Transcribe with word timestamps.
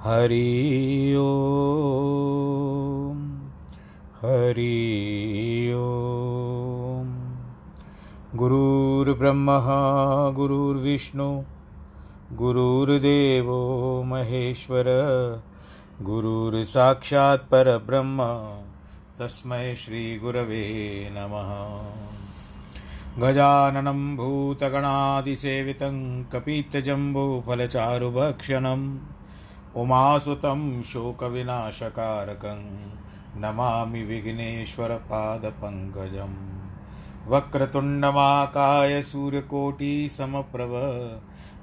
हरि 0.00 1.16
ओम। 1.20 1.56
हरि 4.22 5.72
ओम। 5.76 7.16
गुरुर्ब्रह्मा, 8.34 9.58
गुरुर्विष्णु, 10.30 11.42
गुरुर्देवो 12.32 14.02
महेश्वर, 14.02 14.84
गुरुर्साक्षात् 16.02 17.50
परब्रह्म। 17.50 18.18
तस्मै 19.18 19.74
श्रीगुरवे 19.74 21.08
नमः। 21.12 22.05
गजाननं 23.18 24.16
भूतगणादिसेवितं 24.16 26.24
कपीतजम्बूफलचारुभक्षणम् 26.24 28.98
उमासुतं 29.76 30.82
शोकविनाशकारकं 30.82 32.86
नमामि 33.40 34.02
विघ्नेश्वरपादपङ्कजं 34.02 36.34
वक्रतुण्डमाकाय 37.26 39.02
सूर्यकोटिसमप्रभ 39.02 40.72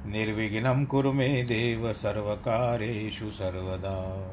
निर्विघ्नं 0.05 0.85
कुरु 0.85 1.13
मे 1.13 1.43
देव 1.43 1.93
सर्वकारेषु 1.93 3.29
सर्वदा। 3.29 4.31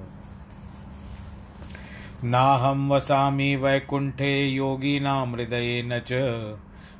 नाहं 2.25 2.89
वसामि 2.89 3.57
वैकुण्ठे 3.57 4.49
योगिनां 4.49 5.33
हृदयेन 5.33 5.99
च 5.99 6.13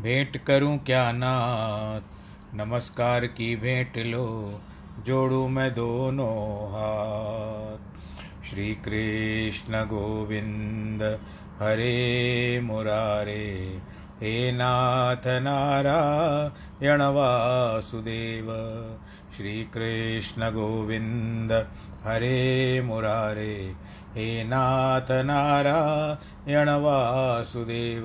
भेंट 0.00 0.44
करूँ 0.44 0.78
क्या 0.78 1.12
नाथ? 1.12 2.00
नमस्कार 2.54 3.26
की 3.26 3.56
भेंट 3.56 3.98
लो, 3.98 4.60
जोड़ू 5.06 5.48
मैं 5.48 5.74
दोनों 5.74 6.68
हाथ। 6.68 7.78
श्री 8.44 8.74
कृष्ण 8.74 9.72
गोविंद, 9.72 11.02
हरे 11.62 12.60
मुरारे, 12.64 13.80
हे 14.22 14.52
नाथ 14.52 15.26
नारायण 15.26 17.02
वासुदेव। 17.02 18.46
श्री 19.36 19.64
कृष्ण 19.64 20.42
गोविंद, 20.42 21.52
हरे 22.04 22.82
मुरारे, 22.82 23.74
हे 24.16 24.44
नाथ 24.44 25.10
नारायण 25.10 26.68
वासुदेव। 26.68 28.04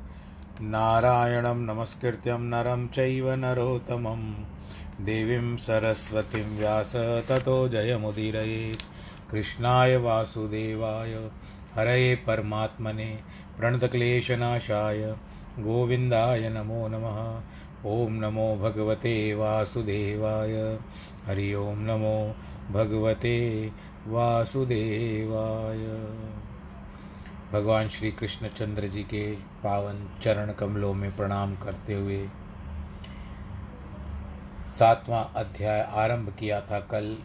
नारायणं 0.63 1.55
नमस्कृत्यं 1.55 2.39
नरं 2.39 2.87
चैव 2.87 3.31
नरोत्तमं 3.31 4.33
देवीं 5.05 5.57
सरस्वतीं 5.57 6.57
व्यास 6.57 6.95
ततो 7.29 7.67
जयमुदीरयेत्। 7.67 9.31
कृष्णाय 9.31 9.97
वासुदेवाय, 9.97 11.29
हरये 11.75 12.15
परमात्मने 12.15 13.19
प्रणतक्लेशनाशाय। 13.59 15.15
गोविन्दाय 15.59 16.49
नमो 16.49 16.87
नमः। 16.87 17.41
ॐ 17.91 18.11
नमो 18.11 18.55
भगवते 18.55 19.33
वासुदेवाय। 19.33 20.79
हरि 21.25 21.53
ओं 21.53 21.75
नमो 21.75 22.35
भगवते 22.71 23.71
वासुदेवाय। 24.07 25.87
भगवान 27.51 27.89
श्री 27.89 28.11
कृष्ण 28.11 28.47
चंद्र 28.47 28.87
जी 28.87 29.03
के 29.03 29.35
पावन 29.35 30.19
चरण 30.21 30.53
कमलों 30.53 30.93
में 30.93 31.15
प्रणाम 31.15 31.55
करते 31.55 31.93
हुए 31.93 32.29
सातवां 34.79 35.43
अध्याय 35.43 35.81
आरंभ 35.81 36.35
किया 36.39 36.61
था। 36.61 36.79
कल 36.79 37.17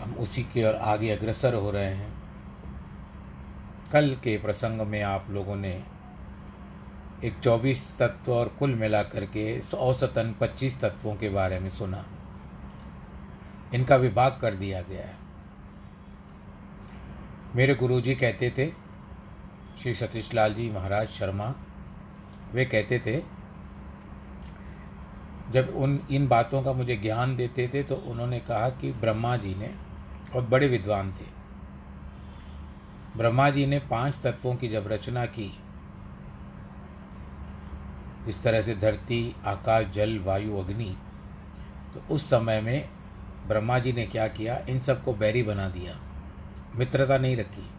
हम 0.00 0.14
उसी 0.14 0.42
की 0.42 0.64
ओर 0.64 0.74
आगे 0.74 1.10
अग्रसर 1.10 1.54
हो 1.54 1.70
रहे 1.70 1.94
हैं। 1.94 2.14
कल 3.92 4.16
के 4.24 4.38
प्रसंग 4.38 4.80
में 4.80 5.02
आप 5.02 5.26
लोगों 5.30 5.56
ने 5.56 5.84
एक 7.24 7.38
चौबीस 7.44 7.98
तत्व 7.98 8.32
और 8.32 8.48
कुल 8.48 8.74
मिलाकर 8.74 9.24
के 9.24 9.60
औसतन 9.74 10.34
पच्चीस 10.40 10.80
तत्वों 10.80 11.14
के 11.16 11.28
बारे 11.28 11.58
में 11.58 11.68
सुना। 11.68 12.04
इनका 13.74 13.96
विभाग 13.96 14.38
कर 14.40 14.54
दिया 14.54 14.80
गया 14.80 15.06
है। 15.06 15.25
मेरे 17.56 17.74
गुरुजी 17.74 18.14
कहते 18.14 18.50
थे, 18.50 18.66
श्री 19.80 19.94
सतीश 19.94 20.32
लाल 20.34 20.54
जी 20.54 20.68
महाराज 20.70 21.08
शर्मा, 21.08 21.44
वे 22.52 22.64
कहते 22.64 22.98
थे, 22.98 23.16
जब 25.52 25.72
उन, 25.76 26.00
इन 26.10 26.26
बातों 26.28 26.62
का 26.62 26.72
मुझे 26.72 26.96
ज्ञान 26.96 27.34
देते 27.36 27.68
थे 27.74 27.82
तो 27.82 27.96
उन्होंने 28.06 28.40
कहा 28.40 28.68
कि 28.70 28.92
ब्रह्मा 28.92 29.36
जी 29.36 29.54
ने 29.54 29.66
बहुत 30.30 30.48
बड़े 30.48 30.68
विद्वान 30.68 31.12
थे। 31.12 31.24
ब्रह्मा 33.16 33.48
जी 33.50 33.66
ने 33.66 33.78
पाँच 33.90 34.20
तत्वों 34.22 34.54
की 34.54 34.68
जब 34.68 34.88
रचना 34.88 35.24
की, 35.26 35.52
इस 38.28 38.42
तरह 38.42 38.62
से 38.62 38.74
धरती, 38.74 39.34
आकाश, 39.46 39.86
जल, 39.86 40.18
वायु, 40.18 40.56
अग्नि 40.58 40.96
तो 41.94 42.14
उस 42.14 42.28
समय 42.30 42.60
में 42.60 42.88
ब्रह्मा 43.48 43.78
जी 43.78 43.92
ने 43.92 44.06
क्या 44.06 44.28
किया, 44.28 44.58
इन 44.68 44.80
सबको 44.80 45.14
बैरी 45.14 45.42
बना 45.42 45.68
दिया। 45.68 46.00
मित्रता 46.74 47.18
नहीं 47.18 47.36
रखी। 47.36 47.70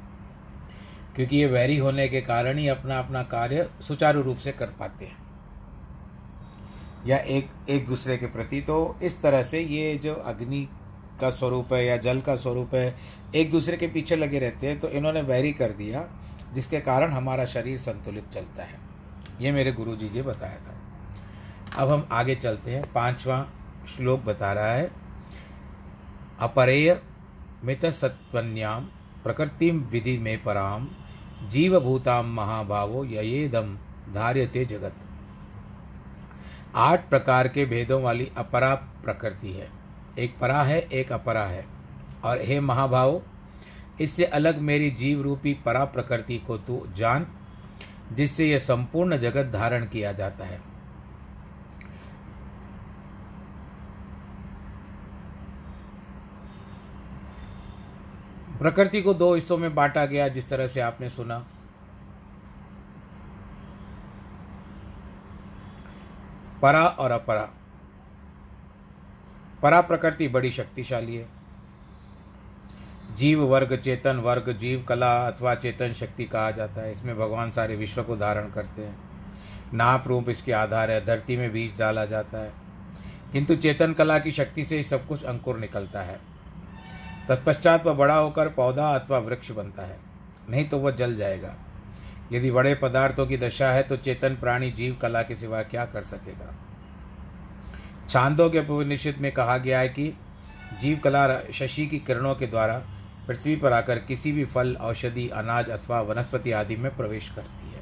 क्योंकि 1.16 1.38
ये 1.38 1.46
वैरी 1.46 1.78
होने 1.78 2.08
के 2.08 2.22
कारण 2.22 2.58
ही 2.58 2.68
अपना 2.68 3.00
अपना 3.00 3.24
कार्य 3.24 3.70
सुचारू 3.82 4.22
रूप 4.22 4.38
से 4.38 4.52
कर 4.52 4.66
पाते 4.66 5.06
हैं। 5.06 5.18
या 7.06 7.18
एक 7.18 7.50
एक 7.70 7.86
दूसरे 7.86 8.18
के 8.18 8.26
प्रति 8.26 8.62
तो 8.62 8.98
इस 9.04 9.22
तरह 9.22 9.44
से 9.44 9.60
ये 9.60 9.98
जो 9.98 10.14
अग्नि 10.14 10.70
का 11.22 11.30
स्वरूप 11.30 11.74
है 11.74 11.86
या 11.86 11.98
जल 11.98 12.22
का 12.22 12.36
स्वरूप 12.36 12.76
है, 12.76 12.96
एक 13.36 13.52
दूसरे 13.52 13.78
के 13.78 13.88
पीछे 13.88 14.16
लगे 14.16 14.40
रहते 14.40 14.68
हैं 14.68 14.80
तो 14.80 14.90
इन्होंने 14.90 15.22
वैरी 15.22 15.54
कर 15.54 15.72
दिया, 15.72 16.08
जिसके 16.54 16.80
कारण 16.80 17.12
हमारा 17.12 17.46
शरीर 17.46 17.78
संतुलित 17.78 18.30
चलता 18.30 18.64
है। 18.64 18.80
ये 19.42 19.52
मेरे 19.52 19.72
गुरु 19.72 19.96
जी 19.96 20.10
ने 20.10 20.22
बताया 20.22 20.56
था। 20.56 20.76
अब 21.78 21.90
हम 21.90 22.08
आगे 22.12 22.36
चलते 22.36 22.72
हैं। 22.72 22.94
पांचवा 22.94 23.50
श्लोक 23.96 24.20
बता 24.20 24.54
रहा 24.54 24.74
है। 24.74 24.92
अपरेय 26.40 27.02
मित 27.68 27.86
सत्वन्याम 27.86 28.86
प्रकृतिम 29.24 29.80
विधि 29.80 30.18
में 30.18 30.44
पराम 30.44 30.88
जीवभूताम 31.50 32.26
महाभावो 32.26 33.06
ययेदम 33.06 33.78
धार्यते 34.14 34.66
जगत। 34.66 34.94
आठ 36.76 37.10
प्रकार 37.10 37.48
के 37.48 37.66
भेदों 37.66 38.04
वाली 38.04 38.32
अपरा 38.38 38.76
प्रकृति 38.76 39.52
है। 39.52 39.70
एक 40.20 40.40
परा 40.40 40.64
है, 40.64 40.80
एक 40.80 41.12
अपरा 41.12 41.44
है। 41.44 41.66
और 42.24 42.42
हे 42.42 42.60
महाभाव, 42.60 43.22
इससे 44.02 44.26
अलग 44.26 44.60
मेरी 44.60 44.92
जीव 44.92 45.22
रूपी 45.22 45.54
परा 45.54 45.86
प्रकृति 45.86 46.38
को 46.38 46.58
तू 46.58 46.88
जान, 46.96 47.28
जिससे 48.14 48.50
यह 48.50 48.60
संपूर्ण 48.60 49.18
जगत 49.18 49.46
धारण 49.46 49.86
किया 49.86 50.12
जाता 50.12 50.46
है। 50.46 50.77
प्रकृति 58.60 59.02
को 59.02 59.14
दो 59.14 59.36
हिस्सों 59.36 59.58
में 59.58 59.76
बांटा 59.76 60.06
गया 60.06 60.28
जिस 60.28 60.50
तरह 60.50 60.68
से 60.68 60.80
आपने 60.80 61.10
सुना। 61.10 61.48
परा 66.62 66.88
और 66.88 67.12
अपरा। 67.12 67.50
परा 69.64 69.82
प्रकृति 69.82 70.28
बड़ी 70.28 70.52
शक्तिशाली 70.52 71.16
है। 71.16 71.30
जीव, 73.16 73.44
वर्ग, 73.44 73.78
चेतन, 73.78 74.18
वर्ग, 74.18 74.54
जीव, 74.54 74.86
कला 74.90 75.28
अथवा 75.28 75.56
चेतन 75.56 75.94
शक्ति 75.94 76.26
कहा 76.26 76.52
जाता 76.52 76.82
है। 76.82 76.92
इसमें 76.92 77.16
भगवान 77.16 77.52
सारे 77.52 77.76
विश्व 77.76 78.04
को 78.04 78.18
धारण 78.18 78.50
करते 78.50 78.82
हैं। 78.82 79.00
नाप 79.74 80.08
रूप 80.08 80.30
इसके 80.30 80.52
आधार 80.52 80.92
है। 80.92 81.06
धरती 81.06 81.38
में 81.38 81.52
बीज 81.52 81.80
डाला 81.80 82.06
जाता 82.06 82.38
है। 82.38 82.54
किंतु 83.32 83.56
चेतन 83.56 83.94
कला 83.94 84.20
की 84.20 84.32
शक्ति 84.32 84.66
से 84.66 84.84
सब 84.84 85.08
कुछ 85.08 85.24
अंकुर 85.24 85.60
निकलता 85.60 86.02
है। 86.02 86.37
तत्पश्चात 87.28 87.86
वह 87.86 87.94
बड़ा 87.94 88.16
होकर 88.16 88.50
पौधा 88.50 88.90
अथवा 88.96 89.18
वृक्ष 89.18 89.52
बनता 89.52 89.84
है। 89.84 89.98
नहीं 90.50 90.68
तो 90.70 90.78
वह 90.78 90.92
जल 90.92 91.16
जाएगा। 91.16 91.56
यदि 92.32 92.52
बड़े 92.52 92.74
पदार्थों 92.76 93.26
की 93.28 93.38
दशा 93.38 93.70
है 93.70 93.84
तो 93.84 93.98
चेतन 93.98 94.36
प्राणी 94.36 94.72
जीव 94.72 94.98
कला 95.02 95.22
के 95.22 95.36
सिवा 95.36 95.62
क्या 95.64 95.86
कर 95.86 96.04
सकेगा? 96.04 96.54
छांदों 98.10 98.50
के 98.50 98.60
उपनिषद 98.60 99.16
में 99.18 99.32
कहा 99.32 99.58
गया 99.58 99.80
है 99.80 99.90
कि 99.90 100.14
जीव 100.82 101.00
कला 101.04 101.40
शशि 101.54 101.86
की 101.88 102.00
किरणों 102.00 102.36
के 102.36 102.48
द्वारा 102.48 102.78
पृथ्वी 103.28 103.56
पर 103.56 103.74
आकर 103.74 104.00
किसी 104.00 104.32
भी 104.32 104.46
फल, 104.46 104.74
औषधि, 104.74 105.28
अनाज 105.30 105.70
अथवा 105.70 106.02
वनस्पति 106.02 106.52
आदि 106.52 106.76
में 106.76 106.96
प्रवेश 106.96 107.30
करती 107.30 107.72
है। 107.72 107.82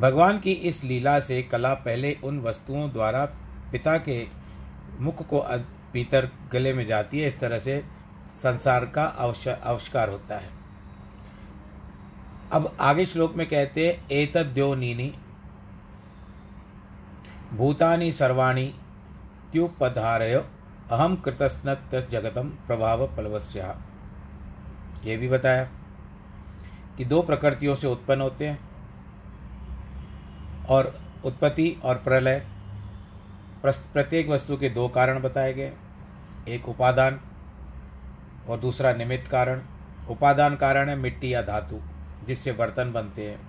भगवान 0.00 0.38
की 0.38 0.52
इस 0.52 0.82
लीला 0.84 1.18
से 1.20 1.42
कला 1.42 1.72
पहले 1.74 2.16
उन 2.24 2.40
वस्तुओं 2.40 2.90
द्वारा 2.92 3.24
पिता 3.72 3.96
के 3.98 4.24
मुख 5.00 5.26
को 5.26 5.40
भीतर 5.92 6.28
गले 6.52 6.72
में 6.72 6.86
जाती 6.86 7.20
है। 7.20 7.28
इस 7.28 7.40
तरह 7.40 7.58
से 7.58 7.82
संसार 8.42 8.84
का 8.86 9.04
आविष्कार 9.04 10.10
होता 10.10 10.36
है। 10.36 10.50
अब 12.52 12.76
आगे 12.80 13.04
श्लोक 13.06 13.34
में 13.36 13.46
कहते 13.48 13.86
हैं 13.88 14.10
एतद्यो 14.12 14.74
नीनी 14.74 15.12
भूतानि 17.52 18.10
सर्वाणी 18.12 18.66
त्युपधारय 19.52 20.34
अहम 20.34 21.16
कृतस्नत 21.16 21.94
जगतम 22.12 22.48
प्रभाव 22.66 23.06
पलवस्या 23.16 23.74
ये 25.04 25.16
भी 25.16 25.28
बताया 25.28 25.64
कि 26.98 27.04
दो 27.04 27.20
प्रकृतियों 27.22 27.74
से 27.74 27.86
उत्पन्न 27.86 28.20
होते 28.20 28.48
हैं, 28.48 28.58
और 30.68 30.94
उत्पत्ति 31.24 31.76
और 31.84 31.94
प्रलय 31.96 32.46
प्रत्येक 33.64 34.28
वस्तु 34.28 34.56
के 34.56 34.68
दो 34.70 34.88
कारण 34.88 35.20
बताए 35.22 35.52
गए 35.54 35.72
एक 36.48 36.68
उपादान 36.68 37.20
और 38.48 38.60
दूसरा 38.60 38.92
निमित्त 38.92 39.30
कारण, 39.30 39.62
उपादान 40.10 40.56
कारण 40.56 40.88
है 40.88 40.96
मिट्टी 40.96 41.34
या 41.34 41.42
धातु, 41.42 41.80
जिससे 42.26 42.52
बर्तन 42.52 42.92
बनते 42.92 43.30
हैं, 43.30 43.40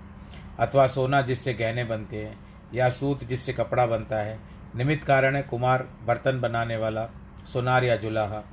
अथवा 0.60 0.88
सोना 0.88 1.22
जिससे 1.22 1.54
गहने 1.54 1.84
बनते 1.84 2.26
हैं, 2.26 2.40
या 2.74 2.90
सूत 2.90 3.24
जिससे 3.24 3.54
कपड़ा 3.54 3.86
बनता 3.86 4.18
है। 4.18 4.40
निमित्त 4.76 5.08
कारण 5.08 5.36
है 5.36 5.42
कुमार, 5.42 5.88
बर्तन 6.06 6.42
बनाने 6.42 6.78
वाला, 6.78 7.06
सोनार 7.54 7.84
या 7.84 7.96
जुलाहा। 7.96 8.44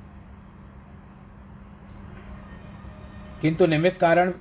किंतु 3.40 3.66
निमित्त 3.66 4.00
कारण, 4.00 4.32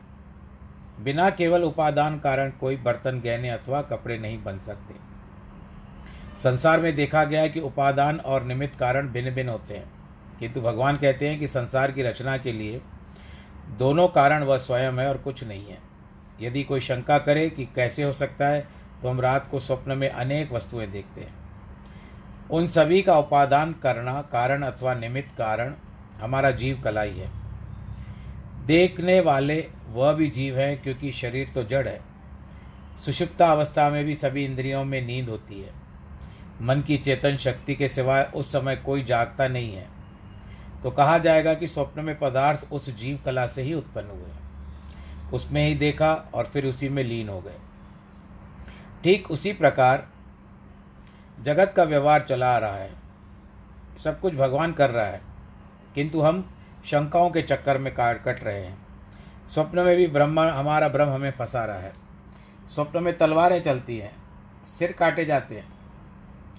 बिना 1.00 1.30
केवल 1.30 1.64
उपादान 1.64 2.20
कारण 2.20 2.50
कोई 2.50 2.78
बर्तन, 2.78 3.20
गहने 3.20 3.50
अथवा 3.50 3.82
कपड़े 3.82 4.18
नहीं 4.18 4.44
बन 4.44 4.60
सकते। 4.60 4.96
संसार 6.40 6.80
में 6.80 6.96
देखा 6.96 7.24
गया 7.24 7.42
है 7.42 7.50
कि 7.50 7.60
उपादान 7.60 8.20
और 8.20 8.44
निमित्त 8.44 8.80
कारण 8.80 9.08
भिन्न 9.08 9.32
भिन्न 9.32 9.50
होते 9.50 9.74
हैं। 9.74 9.99
किंतु 10.40 10.62
भगवान 10.62 10.98
कहते 10.98 11.30
हैं 11.30 11.40
कि 11.40 11.48
संसार 11.48 11.92
की 11.92 12.04
रचना 12.04 12.38
के 12.38 12.52
लिए 12.52 12.82
दोनों 13.80 14.08
कारण 14.08 14.44
वह 14.44 14.58
स्वयं 14.58 14.94
है 14.94 15.08
और 15.10 15.18
कुछ 15.18 15.44
नहीं 15.44 15.66
है। 15.66 15.78
यदि 16.42 16.64
कोई 16.64 16.80
शंका 16.80 17.18
करे 17.18 17.50
कि 17.50 17.66
कैसे 17.66 18.04
हो 18.04 18.14
सकता 18.14 18.48
है 18.48 18.68
तो 19.02 19.10
हम 19.10 19.22
रात 19.22 19.48
को 19.52 19.60
स्वप्न 19.60 19.98
में 19.98 20.10
अनेक 20.10 20.52
वस्तुएँ 20.52 20.88
देखते 20.88 21.22
हैं। 21.22 21.34
उन 22.50 22.68
सभी 22.68 23.02
का 23.02 23.18
उपादान 23.18 23.74
करना 23.74 24.22
कारण 24.22 24.62
अथवा 24.62 24.94
निमित्त 24.94 25.36
कारण 25.38 25.74
हमारा 26.22 26.52
जीव 26.52 26.82
कला 26.82 27.02
ही 27.02 27.20
है। 27.20 27.32
देखने 28.66 29.20
वाले 29.20 29.68
वह 29.90 30.14
भी 30.14 30.28
जीव 30.28 30.58
है, 30.58 30.76
क्योंकि 30.76 31.12
शरीर 31.12 31.52
तो 31.56 31.64
जड़ 31.64 31.88
है। 31.88 32.00
सुषुप्ता 33.06 33.48
अवस्था 33.48 33.90
में 33.90 34.04
भी 34.06 34.16
सभी 34.16 34.46
इंद्रियों 34.46 34.84
में 34.86 35.02
नींद 35.02 35.30
होती 35.30 35.62
है। 35.62 35.74
मन 36.62 36.82
की 36.82 36.98
चेतन 36.98 37.38
शक्ति 37.38 37.76
के 37.76 37.88
सिवाय 37.88 38.24
उस 38.36 38.52
समय 38.52 38.76
कोई 38.76 39.04
जागता 39.04 39.48
नहीं 39.48 39.74
है। 39.74 39.88
तो 40.84 40.92
कहा 40.92 41.18
जाएगा 41.18 41.54
कि 41.54 41.68
स्वप्न 41.68 42.02
में 42.02 42.18
पदार्थ 42.20 42.66
उस 42.72 42.90
जीव 42.90 43.20
कला 43.26 43.46
से 43.48 43.62
ही 43.62 43.74
उत्पन्न 43.74 44.08
हुए 44.08 44.38
उसमें 45.34 45.68
ही 45.68 45.76
देखा 45.76 46.14
और 46.34 46.46
फिर 46.46 46.66
उसी 46.66 46.90
में 46.90 47.04
लीन 47.04 47.30
हो 47.30 47.40
गए। 47.42 47.58
ठीक 49.04 49.30
उसी 49.32 49.52
प्रकार 49.54 50.08
जगत 51.38 51.74
का 51.78 51.84
व्यवहार 51.84 52.22
चला 52.22 52.54
आ 52.56 52.58
रहा 52.58 52.76
है। 52.76 52.92
सब 54.04 54.20
कुछ 54.20 54.34
भगवान 54.34 54.74
कर 54.74 54.90
रहा 54.90 55.06
है, 55.06 55.22
किंतु 55.96 56.22
हम 56.22 56.42
शंकाओं 56.86 57.30
के 57.30 57.42
चक्कर 57.42 57.78
में 57.78 57.94
काट 57.96 58.24
कट 58.24 58.44
रहे 58.44 58.62
हैं। 58.62 58.78
स्वप्न 59.54 59.80
में 59.80 59.96
भी 59.98 60.08
ब्रह्म, 60.08 60.40
हमारा 60.40 60.88
ब्रह्म 60.88 61.10
हमें 61.10 61.32
फंसा 61.32 61.66
रहा 61.66 61.78
है। 61.78 61.94
स्वप्न 62.72 63.04
में 63.04 63.18
तलवारें 63.18 63.62
चलती 63.62 63.98
हैं, 63.98 64.12
सिर 64.80 64.92
काटे 64.92 65.26
जाते 65.26 65.56
हैं, 65.56 65.68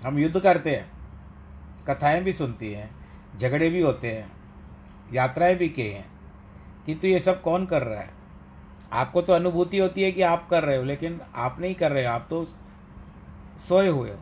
हम 0.03 0.19
युद्ध 0.19 0.41
करते 0.41 0.77
हैं, 0.77 0.91
कथाएँ 1.89 2.23
भी 2.23 2.33
सुनती 2.33 2.73
हैं 2.73 2.91
झगड़े 3.39 3.71
भी 3.71 3.81
होते 3.81 4.11
हैं, 4.11 4.33
यात्राएँ 5.13 5.57
भी 5.57 5.69
किए 5.69 5.93
हैं, 5.93 6.11
किंतु 6.87 7.07
ये 7.07 7.21
सब 7.21 7.43
कौन 7.43 7.67
कर 7.67 7.83
रहा 7.83 8.01
है? 8.01 8.11
आपको 8.93 9.23
तो 9.23 9.33
अनुभूति 9.33 9.79
होती 9.79 10.03
है 10.03 10.13
कि 10.13 10.23
आप 10.23 10.49
कर 10.49 10.65
रहे 10.65 10.77
हो, 10.77 10.85
लेकिन 10.85 11.21
आप 11.35 11.61
नहीं 11.61 11.75
कर 11.75 11.93
रहे 11.93 12.07
हो, 12.07 12.13
आप 12.13 12.27
तो 12.31 12.45
सोए 13.69 13.89
हुए 13.89 14.11
हो। 14.11 14.19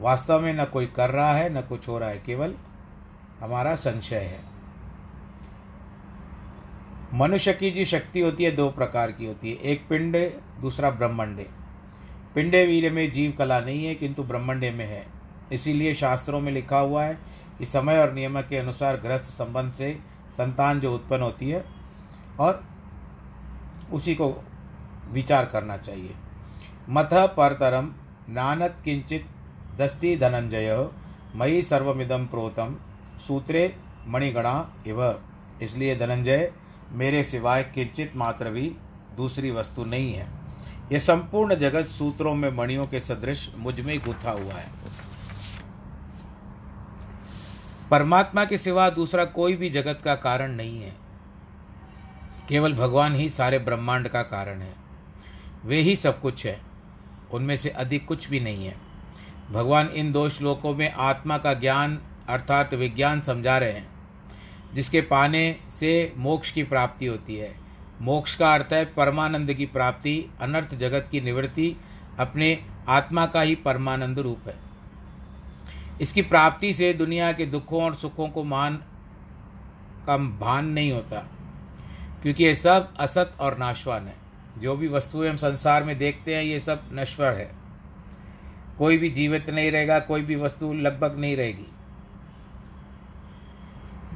वास्तव 0.00 0.40
में 0.40 0.54
न 0.54 0.64
कोई 0.64 0.86
कर 0.86 1.10
रहा 1.10 1.32
है, 1.32 1.58
न 1.58 1.60
कुछ 1.60 1.88
हो 1.88 1.98
रहा 1.98 2.08
है, 2.08 2.18
केवल 2.18 2.54
हमारा 3.40 3.74
संशय 3.74 4.16
है। 4.16 4.40
मनुष्य 7.14 7.52
की 7.52 7.70
जी 7.70 7.84
शक्ति 7.84 8.20
होती 8.20 8.44
है, 8.44 8.50
दो 8.50 8.70
प्रकार 8.70 9.12
की 9.12 9.26
होती 9.26 9.50
है, 9.50 9.56
एक 9.56 9.88
पिंड, 9.88 10.16
दूसरा 10.60 10.90
ब्रह्मंडे। 10.90 11.46
पिंडे 12.34 12.66
वीर 12.66 12.92
में 12.92 13.12
जीव 13.12 13.32
कला 13.38 13.60
नहीं 13.60 13.86
है, 13.86 13.94
किंतु 13.94 14.22
ब्रह्मंडे 14.22 14.70
में 14.70 14.86
है। 14.86 15.11
इसीलिए 15.52 15.94
शास्त्रों 15.94 16.40
में 16.40 16.52
लिखा 16.52 16.78
हुआ 16.78 17.04
है 17.04 17.18
कि 17.58 17.66
समय 17.66 17.98
और 17.98 18.12
नियम 18.12 18.40
के 18.40 18.56
अनुसार 18.56 18.96
ग्रस्त 18.96 19.24
संबंध 19.24 19.72
से 19.72 19.92
संतान 20.32 20.80
जो 20.80 20.94
उत्पन्न 20.94 21.22
होती 21.22 21.50
है 21.50 21.64
और 22.40 22.62
उसी 23.92 24.14
को 24.14 24.34
विचार 25.10 25.44
करना 25.44 25.76
चाहिए। 25.76 26.14
मथ 26.90 27.12
परतरम 27.36 27.92
नानत 28.28 28.76
किंचित 28.84 29.26
दस्ती 29.78 30.16
धनंजय 30.16 30.88
मई 31.36 31.62
सर्वमिदम 31.62 32.26
प्रोतम 32.26 32.76
सूत्रे 33.26 33.74
मणिगणा 34.06 34.54
इव। 34.86 35.02
इसलिए 35.62 35.96
धनंजय, 35.96 36.50
मेरे 36.92 37.22
सिवाय 37.24 37.62
किंचित 37.64 38.16
मात्र 38.16 38.50
भी 38.50 38.76
दूसरी 39.16 39.50
वस्तु 39.50 39.84
नहीं 39.84 40.12
है। 40.12 40.26
यह 40.92 40.98
संपूर्ण 40.98 41.54
जगत 41.54 41.86
सूत्रों 41.86 42.34
में 42.34 42.50
मणियों 42.50 42.86
के 42.86 43.00
सदृश 43.00 43.48
मुझमें 43.58 43.98
गुथा 43.98 44.30
हुआ 44.30 44.54
है। 44.54 44.81
परमात्मा 47.92 48.44
के 48.44 48.58
सिवा 48.58 48.90
दूसरा 48.90 49.24
कोई 49.24 49.56
भी 49.56 49.70
जगत 49.70 49.98
का 50.04 50.14
कारण 50.14 50.52
नहीं 50.52 50.82
है। 50.82 50.92
केवल 52.48 52.72
भगवान 52.72 53.14
ही 53.14 53.28
सारे 53.28 53.58
ब्रह्मांड 53.58 54.08
का 54.08 54.22
कारण 54.22 54.60
है। 54.60 54.74
वे 55.64 55.78
ही 55.78 55.96
सब 55.96 56.20
कुछ 56.20 56.46
है। 56.46 56.60
उनमें 57.32 57.56
से 57.56 57.68
अधिक 57.68 58.06
कुछ 58.06 58.28
भी 58.28 58.40
नहीं 58.40 58.66
है। 58.66 58.76
भगवान 59.50 59.86
इन 59.86 60.12
दो 60.12 60.28
श्लोकों 60.28 60.74
में 60.74 60.92
आत्मा 60.92 61.38
का 61.38 61.54
ज्ञान 61.54 62.02
अर्थात 62.28 62.74
विज्ञान 62.74 63.20
समझा 63.20 63.58
रहे 63.58 63.72
हैं, 63.72 63.88
जिसके 64.74 65.00
पाने 65.00 65.56
से 65.70 66.12
मोक्ष 66.16 66.50
की 66.50 66.62
प्राप्ति 66.62 67.06
होती 67.06 67.36
है। 67.36 67.54
मोक्ष 68.00 68.34
का 68.34 68.54
अर्थ 68.54 68.72
है 68.72 68.84
परमानंद 68.84 69.54
की 69.54 69.66
प्राप्ति, 69.66 70.30
अनर्थ 70.40 70.74
जगत 70.74 71.08
की 71.10 71.20
निवृत्ति, 71.20 71.76
अपने 72.18 72.66
आत्मा 72.88 73.26
का 73.26 73.40
ही 73.40 73.54
परमानंद 73.54 74.18
रूप 74.18 74.48
है। 74.48 74.71
इसकी 76.02 76.22
प्राप्ति 76.22 76.72
से 76.74 76.92
दुनिया 76.92 77.32
के 77.32 77.46
दुखों 77.46 77.82
और 77.82 77.94
सुखों 77.94 78.28
को 78.28 78.44
मान 78.44 78.76
का 80.06 80.16
भान 80.16 80.66
नहीं 80.66 80.92
होता, 80.92 81.18
क्योंकि 82.22 82.44
ये 82.44 82.54
सब 82.54 82.94
असत 83.00 83.36
और 83.40 83.58
नाशवान 83.58 84.06
है। 84.06 84.14
जो 84.58 84.76
भी 84.76 84.88
वस्तुएँ 84.88 85.30
हम 85.30 85.36
संसार 85.36 85.84
में 85.84 85.98
देखते 85.98 86.34
हैं, 86.34 86.42
ये 86.42 86.60
सब 86.60 86.88
नश्वर 86.92 87.32
है। 87.32 87.50
कोई 88.78 88.98
भी 88.98 89.10
जीवित 89.10 89.50
नहीं 89.50 89.70
रहेगा, 89.70 89.98
कोई 89.98 90.22
भी 90.22 90.36
वस्तु 90.36 90.72
लगभग 90.72 91.18
नहीं 91.18 91.36
रहेगी। 91.36 91.66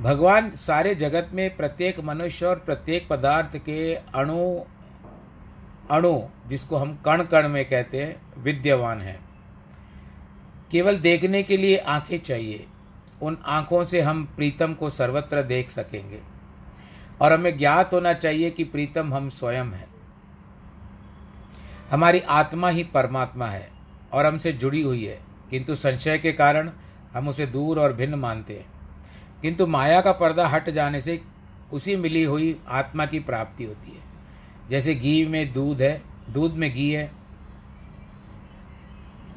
भगवान 0.03 0.51
सारे 0.51 0.95
जगत 0.95 1.31
में 1.33 1.57
प्रत्येक 1.57 2.01
मनुष्य 2.01 2.47
और 2.47 2.59
प्रत्येक 2.59 3.07
पदार्थ 3.09 3.57
के 3.57 3.95
अणु 3.95 4.65
अणु, 5.91 6.21
जिसको 6.47 6.77
हम 6.77 6.95
कण 7.05 7.23
कण 7.23 7.49
में 7.49 7.65
कहते 7.65 8.03
हैं, 8.03 8.43
विद्यमान 8.43 9.01
है। 9.01 9.26
केवल 10.71 10.99
देखने 10.99 11.43
के 11.43 11.57
लिए 11.57 11.77
आँखें 11.77 12.19
चाहिए। 12.19 12.67
उन 13.23 13.39
आँखों 13.47 13.85
से 13.85 14.01
हम 14.01 14.25
प्रीतम 14.25 14.75
को 14.75 14.91
सर्वत्र 14.91 15.43
देख 15.43 15.71
सकेंगे। 15.71 16.21
और 17.21 17.33
हमें 17.33 17.59
ज्ञात 17.59 17.95
होना 17.95 18.13
चाहिए 18.13 18.51
कि 18.51 18.65
प्रीतम 18.65 19.15
हम 19.15 19.29
स्वयं 19.29 19.65
हैं। 19.65 19.89
हमारी 21.91 22.21
आत्मा 22.21 22.69
ही 22.69 22.85
परमात्मा 22.85 23.47
है 23.47 23.71
और 24.13 24.27
हमसे 24.27 24.53
जुड़ी 24.53 24.83
हुई 24.83 25.05
है। 25.05 25.21
किंतु 25.51 25.75
संशय 25.75 26.19
के 26.19 26.33
कारण 26.33 26.71
हम 27.13 27.29
उसे 27.29 27.47
दूर 27.47 27.81
और 27.81 27.93
भिन्न 27.93 28.15
मानते 28.15 28.55
हैं। 28.55 28.67
किंतु 29.43 29.67
माया 29.67 30.01
का 30.01 30.13
पर्दा 30.13 30.47
हट 30.47 30.71
जाने 30.71 31.01
से 31.01 31.21
उसी 31.73 31.97
मिली 31.97 32.23
हुई 32.23 32.61
आत्मा 32.69 33.07
की 33.07 33.21
प्राप्ति 33.21 33.65
होती 33.65 33.91
है। 33.91 34.03
जैसे 34.71 34.95
घी 34.95 35.27
में 35.27 35.53
दूध 35.53 35.83
है, 35.83 36.03
दूध 36.31 36.53
में 36.53 36.75
घी 36.75 36.91
है 36.91 37.13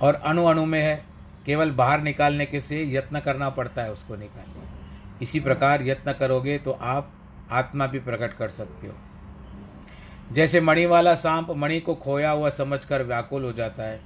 और 0.02 0.14
अणु 0.14 0.46
अणु 0.46 0.66
में 0.66 0.82
है 0.82 1.06
केवल 1.46 1.72
बाहर 1.72 2.02
निकालने 2.02 2.46
के 2.46 2.62
से 2.62 2.84
यत्न 2.92 3.20
करना 3.20 3.50
पड़ता 3.50 3.84
है 3.84 3.92
उसको 3.92 4.16
निकालने। 4.16 4.68
इसी 5.22 5.40
प्रकार 5.40 5.84
यत्न 5.84 6.14
करोगे 6.14 6.58
तो 6.58 6.72
आप 6.72 7.12
आत्मा 7.52 7.88
भी 7.88 8.00
प्रकट 8.00 8.34
कर 8.34 8.50
सकते 8.50 8.88
हो। 8.88 8.94
जैसे 10.32 10.62
मणि 10.62 10.86
वाला 10.86 11.16
सांप 11.16 11.52
मणि 11.52 11.80
को 11.80 11.96
खोया 11.96 12.32
हुआ 12.32 12.50
समझकर 12.50 13.04
व्याकुल 13.04 13.44
हो 13.44 13.52
जाता 13.54 13.84
है 13.84 14.00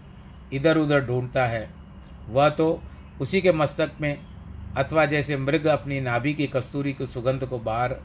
इधर 0.53 0.77
उधर 0.77 1.05
ढूंढता 1.05 1.45
है। 1.45 1.69
वह 2.29 2.49
तो 2.49 2.81
उसी 3.21 3.41
के 3.41 3.51
मस्तक 3.51 3.91
में 4.01 4.17
अथवा 4.77 5.05
जैसे 5.05 5.37
मृग 5.37 5.65
अपनी 5.65 5.99
नाभि 6.01 6.33
की 6.33 6.47
कस्तूरी 6.47 6.93
की 6.93 7.07
सुगंध 7.07 7.45
को 7.45 7.59
बाहर 7.59 7.95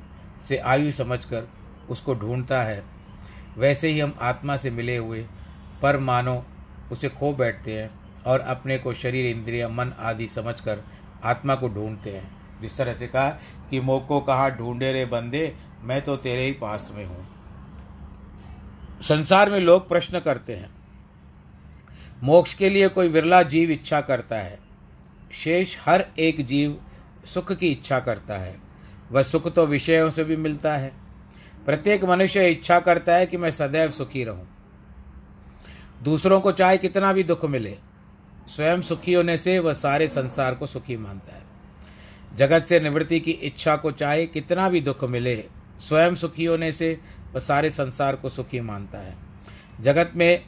से 0.49 0.57
आयु 0.57 0.93
समझकर 0.93 1.49
उसको 1.91 2.15
ढूंढता 2.15 2.63
है, 2.63 2.83
वैसे 3.59 3.89
ही 3.89 4.01
हम 4.01 4.13
आत्मा 4.21 4.57
से 4.57 4.71
मिले 4.71 4.97
हुए 4.97 5.25
पर 5.83 5.99
मानो 5.99 6.45
उसे 6.93 7.09
खो 7.09 7.33
बैठते 7.33 7.79
हैं। 7.79 7.91
और 8.27 8.41
अपने 8.41 8.79
को 8.79 8.95
शरीर, 8.95 9.27
इंद्रिय, 9.27 9.67
मन 9.69 9.93
आदि 9.99 10.29
समझकर 10.29 10.85
आत्मा 11.25 11.55
को 11.55 11.69
ढूंढते 11.69 12.11
हैं। 12.11 12.61
जिस 12.61 12.77
तरह 12.77 12.95
से 12.95 13.07
कहा 13.07 13.29
कि 13.71 13.81
मोह 13.81 14.01
को 14.01 14.21
कहा 14.21 14.49
ढूंढे 14.51 14.93
रे 14.93 15.05
बंदे, 15.05 15.55
मैं 15.83 16.01
तो 16.03 16.17
तेरे 16.17 16.45
ही 16.45 16.53
पास 16.53 16.91
में 16.95 17.05
हूँ। 17.07 17.27
संसार 19.01 19.51
में 19.51 19.61
लोग 19.61 19.89
प्रश्न 19.89 20.21
करते 20.21 20.57
हैं, 20.57 20.71
मोक्ष 22.23 22.55
के 22.55 22.71
लिए 22.71 22.89
कोई 22.89 23.09
विरला 23.09 23.43
जीव 23.43 23.71
इच्छा 23.71 24.01
करता 24.01 24.37
है? 24.37 24.59
शेष 25.33 25.77
हर 25.81 26.05
एक 26.19 26.45
जीव 26.47 26.79
सुख 27.25 27.53
की 27.53 27.69
इच्छा 27.69 27.99
करता 28.01 28.35
है। 28.35 28.57
वह 29.13 29.23
सुख 29.23 29.53
तो 29.55 29.67
विषयों 29.67 30.11
से 30.11 30.25
भी 30.25 30.37
मिलता 30.37 30.77
है। 30.77 30.93
प्रत्येक 31.67 32.05
मनुष्य 32.05 32.49
इच्छा 32.51 32.79
करता 32.81 33.15
है 33.15 33.27
कि 33.27 33.37
मैं 33.37 33.51
सदैव 33.51 33.91
सुखी 33.91 34.25
रहूँ। 34.25 34.49
दूसरों 36.03 36.41
को 36.41 36.53
चाहे 36.53 36.79
कितना 36.79 37.13
भी 37.13 37.23
दुख 37.23 37.45
मिले 37.45 37.77
स्वयं 38.49 38.81
सुखी 38.81 39.13
होने 39.15 39.37
से 39.37 39.59
वह 39.59 39.73
सारे 39.73 40.09
संसार 40.09 40.55
को 40.55 40.67
सुखी 40.67 40.97
मानता 40.97 41.37
है। 41.37 41.43
जगत 42.37 42.65
से 42.65 42.81
निवृत्ति 42.81 43.21
की 43.21 43.31
इच्छा 43.31 43.77
को 43.77 43.93
चाहे 43.93 44.27
कितना 44.27 44.69
भी 44.69 44.81
दुख 44.81 45.05
मिले, 45.05 45.45
स्वयं 45.81 46.15
सुखी 46.15 46.45
होने 46.45 46.73
से 46.73 47.01
वह 47.35 47.41
सारे 47.41 47.71
संसार 47.71 48.17
को 48.17 48.29
सुखी 48.29 48.61
मानता 48.61 48.99
है। 48.99 49.17
जगत 49.81 50.13
में 50.17 50.45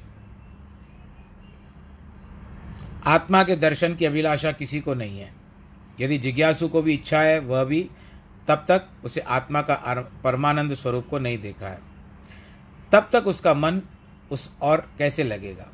आत्मा 3.06 3.44
के 3.44 3.56
दर्शन 3.56 3.94
की 3.94 4.04
अभिलाषा 4.04 4.52
किसी 4.52 4.80
को 4.80 4.94
नहीं 4.94 5.20
है। 5.20 5.32
यदि 6.00 6.18
जिज्ञासु 6.18 6.68
को 6.68 6.82
भी 6.82 6.94
इच्छा 6.94 7.20
है, 7.20 7.38
वह 7.38 7.64
भी 7.64 7.90
तब 8.48 8.64
तक 8.68 8.86
उसे 9.04 9.20
आत्मा 9.20 9.62
का 9.62 9.74
परमानंद 10.24 10.74
स्वरूप 10.74 11.08
को 11.08 11.18
नहीं 11.18 11.38
देखा 11.38 11.68
है। 11.68 11.78
तब 12.92 13.08
तक 13.12 13.26
उसका 13.26 13.54
मन 13.54 13.82
उस 14.30 14.50
और 14.62 14.90
कैसे 14.98 15.24
लगेगा? 15.24 15.66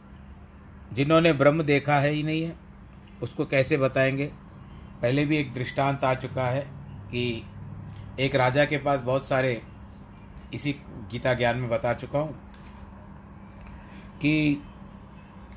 जिन्होंने 0.97 1.33
ब्रह्म 1.33 1.63
देखा 1.63 1.99
है 1.99 2.11
ही 2.11 2.23
नहीं 2.23 2.43
है, 2.43 2.57
उसको 3.23 3.47
कैसे 3.47 3.77
बताएँगे? 3.77 4.27
पहले 5.03 5.27
भी 5.27 5.37
एक 5.37 5.53
दृष्टांत 5.53 6.05
आ 6.05 6.15
चुका 6.15 6.47
है 6.47 6.67
कि 7.11 7.45
एक 8.21 8.35
राजा 8.35 8.65
के 8.65 8.79
पास 8.79 9.01
बहुत 9.01 9.29
सारे 9.29 9.63
इसी 10.55 10.73
गीता 11.13 11.35
ज्ञान 11.35 11.57
में 11.57 11.71
बता 11.71 11.95
चुका 11.95 12.19
हूँ 12.19 12.39
कि 14.23 14.63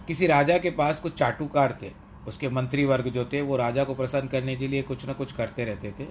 किसी 0.08 0.28
राजा 0.28 0.58
के 0.58 0.72
पास 0.72 1.00
कुछ 1.00 1.14
चाटुकार 1.14 1.78
थे। 1.82 1.92
उसके 2.28 2.50
मंत्री 2.50 2.86
वर्ग 2.86 3.06
जो 3.06 3.26
थे, 3.26 3.42
वो 3.42 3.58
राजा 3.58 3.84
को 3.84 3.96
प्रसन्न 3.96 4.28
करने 4.28 4.56
के 4.56 4.68
लिए 4.68 4.82
कुछ 4.82 5.08
ना 5.08 5.14
कुछ 5.14 5.32
करते 5.32 5.66
रहते 5.66 5.92
थे 5.92 6.08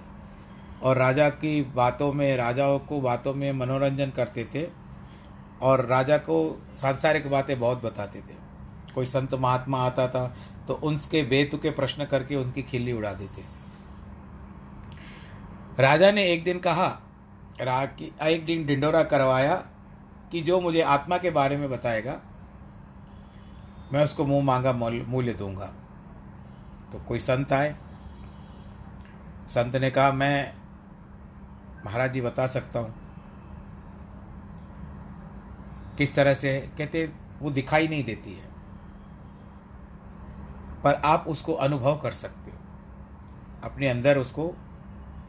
और 0.83 0.97
राजा 0.97 1.29
की 1.29 1.61
बातों 1.61 2.13
में, 2.13 2.37
राजाओं 2.37 2.79
को 2.79 3.01
बातों 3.01 3.33
में 3.33 3.51
मनोरंजन 3.51 4.09
करते 4.09 4.47
थे 4.55 4.67
और 5.61 5.85
राजा 5.85 6.17
को 6.17 6.63
सांसारिक 6.75 7.29
बातें 7.29 7.59
बहुत 7.59 7.83
बताते 7.83 8.19
थे। 8.19 8.48
कोई 8.95 9.05
संत 9.05 9.33
महात्मा 9.33 9.85
आता 9.85 10.07
था 10.07 10.35
तो 10.67 10.73
उनके 10.73 11.23
बेतुके 11.23 11.69
प्रश्न 11.69 12.05
करके 12.05 12.35
उनकी 12.35 12.63
खिल्ली 12.63 12.93
उड़ा 12.93 13.13
देते। 13.13 13.59
राजा 15.83 16.11
ने 16.11 16.23
एक 16.23 16.43
दिन 16.43 16.59
कहा 16.59 17.01
कि, 17.61 18.11
एक 18.23 18.45
दिन 18.45 18.65
डिंडोरा 18.65 19.03
करवाया 19.03 19.55
कि 20.31 20.41
जो 20.41 20.61
मुझे 20.61 20.81
आत्मा 20.81 21.17
के 21.17 21.29
बारे 21.29 21.57
में 21.57 21.69
बताएगा, 21.69 22.21
मैं 23.93 24.03
उसको 24.03 24.25
मुँह 24.25 24.45
मांगा 24.45 24.71
मूल्य 25.07 25.33
दूँगा। 25.33 25.65
तो 26.91 26.99
कोई 26.99 27.19
संत 27.19 27.53
आए। 27.53 27.75
संत 29.49 29.75
ने 29.75 29.91
कहा, 29.91 30.11
मैं, 30.11 30.53
महाराज 31.85 32.13
जी 32.13 32.21
बता 32.21 32.47
सकता 32.47 32.79
हूँ। 32.79 32.95
किस 35.97 36.15
तरह 36.15 36.33
से? 36.33 36.69
कहते, 36.77 37.11
वो 37.39 37.51
दिखाई 37.51 37.87
नहीं 37.87 38.03
देती 38.03 38.33
है। 38.33 38.48
पर 40.83 40.93
आप 40.93 41.25
उसको 41.27 41.53
अनुभव 41.53 41.97
कर 41.97 42.11
सकते 42.11 42.51
हो। 42.51 42.57
अपने 43.63 43.87
अंदर 43.87 44.17
उसको 44.17 44.55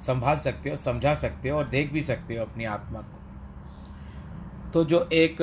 संभाल 0.01 0.39
सकते 0.39 0.71
हो, 0.71 0.77
समझा 0.77 1.15
सकते 1.15 1.49
हो 1.49 1.59
और 1.59 1.69
देख 1.69 1.93
भी 1.93 2.03
सकते 2.03 2.37
हो 2.37 2.45
अपनी 2.45 2.65
आत्मा 2.65 3.01
को। 3.01 3.21
तो 4.71 4.85
जो 4.85 5.09
एक 5.13 5.37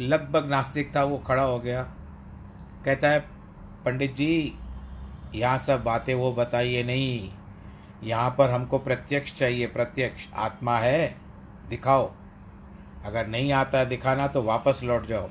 लगभग 0.00 0.48
नास्तिक 0.50 0.96
था, 0.96 1.04
वो 1.04 1.18
खड़ा 1.18 1.42
हो 1.42 1.58
गया। 1.58 1.82
कहता 2.84 3.08
है, 3.08 3.20
पंडित 3.84 4.14
जी, 4.14 4.58
यहाँ 5.34 5.58
सब 5.58 5.84
बातें 5.84 6.14
वो 6.14 6.32
बताइए 6.32 6.84
नहीं। 6.84 7.30
यहाँ 8.02 8.34
पर 8.38 8.50
हमको 8.50 8.78
प्रत्यक्ष 8.78 9.34
चाहिए, 9.34 9.66
प्रत्यक्ष। 9.66 10.28
आत्मा 10.36 10.78
है, 10.78 11.16
दिखाओ। 11.68 12.12
अगर 13.04 13.26
नहीं 13.26 13.52
आता 13.52 13.84
दिखाना 13.84 14.26
तो 14.26 14.42
वापस 14.42 14.80
लौट 14.84 15.06
जाओ। 15.06 15.30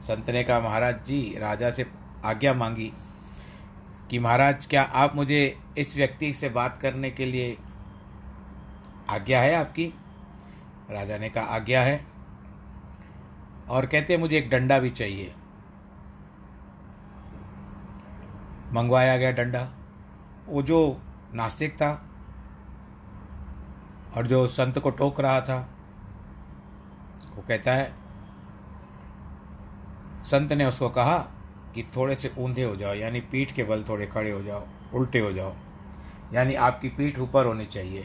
संत 0.00 0.30
ने 0.30 0.44
कहा 0.44 0.60
महाराज 0.60 1.04
जी 1.04 1.36
राजा 1.38 1.70
से 1.70 1.90
आज्ञा 2.24 2.54
मांगी 2.54 2.92
कि 4.10 4.18
महाराज, 4.18 4.66
क्या 4.66 4.82
आप 4.82 5.16
मुझे 5.16 5.58
इस 5.78 5.96
व्यक्ति 5.96 6.32
से 6.32 6.48
बात 6.48 6.76
करने 6.76 7.10
के 7.10 7.26
लिए 7.26 7.58
आज्ञा 9.10 9.40
है 9.40 9.54
आपकी? 9.54 9.94
राजा 10.90 11.18
ने 11.18 11.28
कहा, 11.28 11.44
आज्ञा 11.44 11.82
है। 11.82 12.06
और 13.68 13.86
कहते 13.86 14.16
मुझे 14.16 14.38
एक 14.38 14.50
डंडा 14.50 14.78
भी 14.78 14.90
चाहिए। 14.90 15.34
मंगवाया 18.72 19.16
गया 19.16 19.32
डंडा। 19.32 19.72
वो 20.46 20.62
जो 20.62 21.02
नास्तिक 21.34 21.74
था 21.74 22.08
और 24.16 24.26
जो 24.26 24.46
संत 24.46 24.78
को 24.78 24.90
टोक 24.90 25.20
रहा 25.20 25.40
था, 25.40 25.70
वो 27.36 27.44
कहता 27.48 27.74
है 27.74 28.05
संत 30.26 30.52
ने 30.52 30.64
उसको 30.64 30.88
कहा 30.90 31.16
कि 31.74 31.82
थोड़े 31.96 32.14
से 32.14 32.32
ऊंधे 32.38 32.62
हो 32.62 32.76
जाओ, 32.76 32.94
यानी 32.94 33.20
पीठ 33.22 33.52
के 33.52 33.64
बल 33.64 33.84
थोड़े 33.88 34.06
खड़े 34.06 34.30
हो 34.30 34.42
जाओ, 34.42 34.66
उल्टे 34.94 35.18
हो 35.18 35.32
जाओ, 35.32 35.54
यानी 36.34 36.54
आपकी 36.54 36.88
पीठ 36.88 37.18
ऊपर 37.18 37.46
होनी 37.46 37.66
चाहिए। 37.66 38.04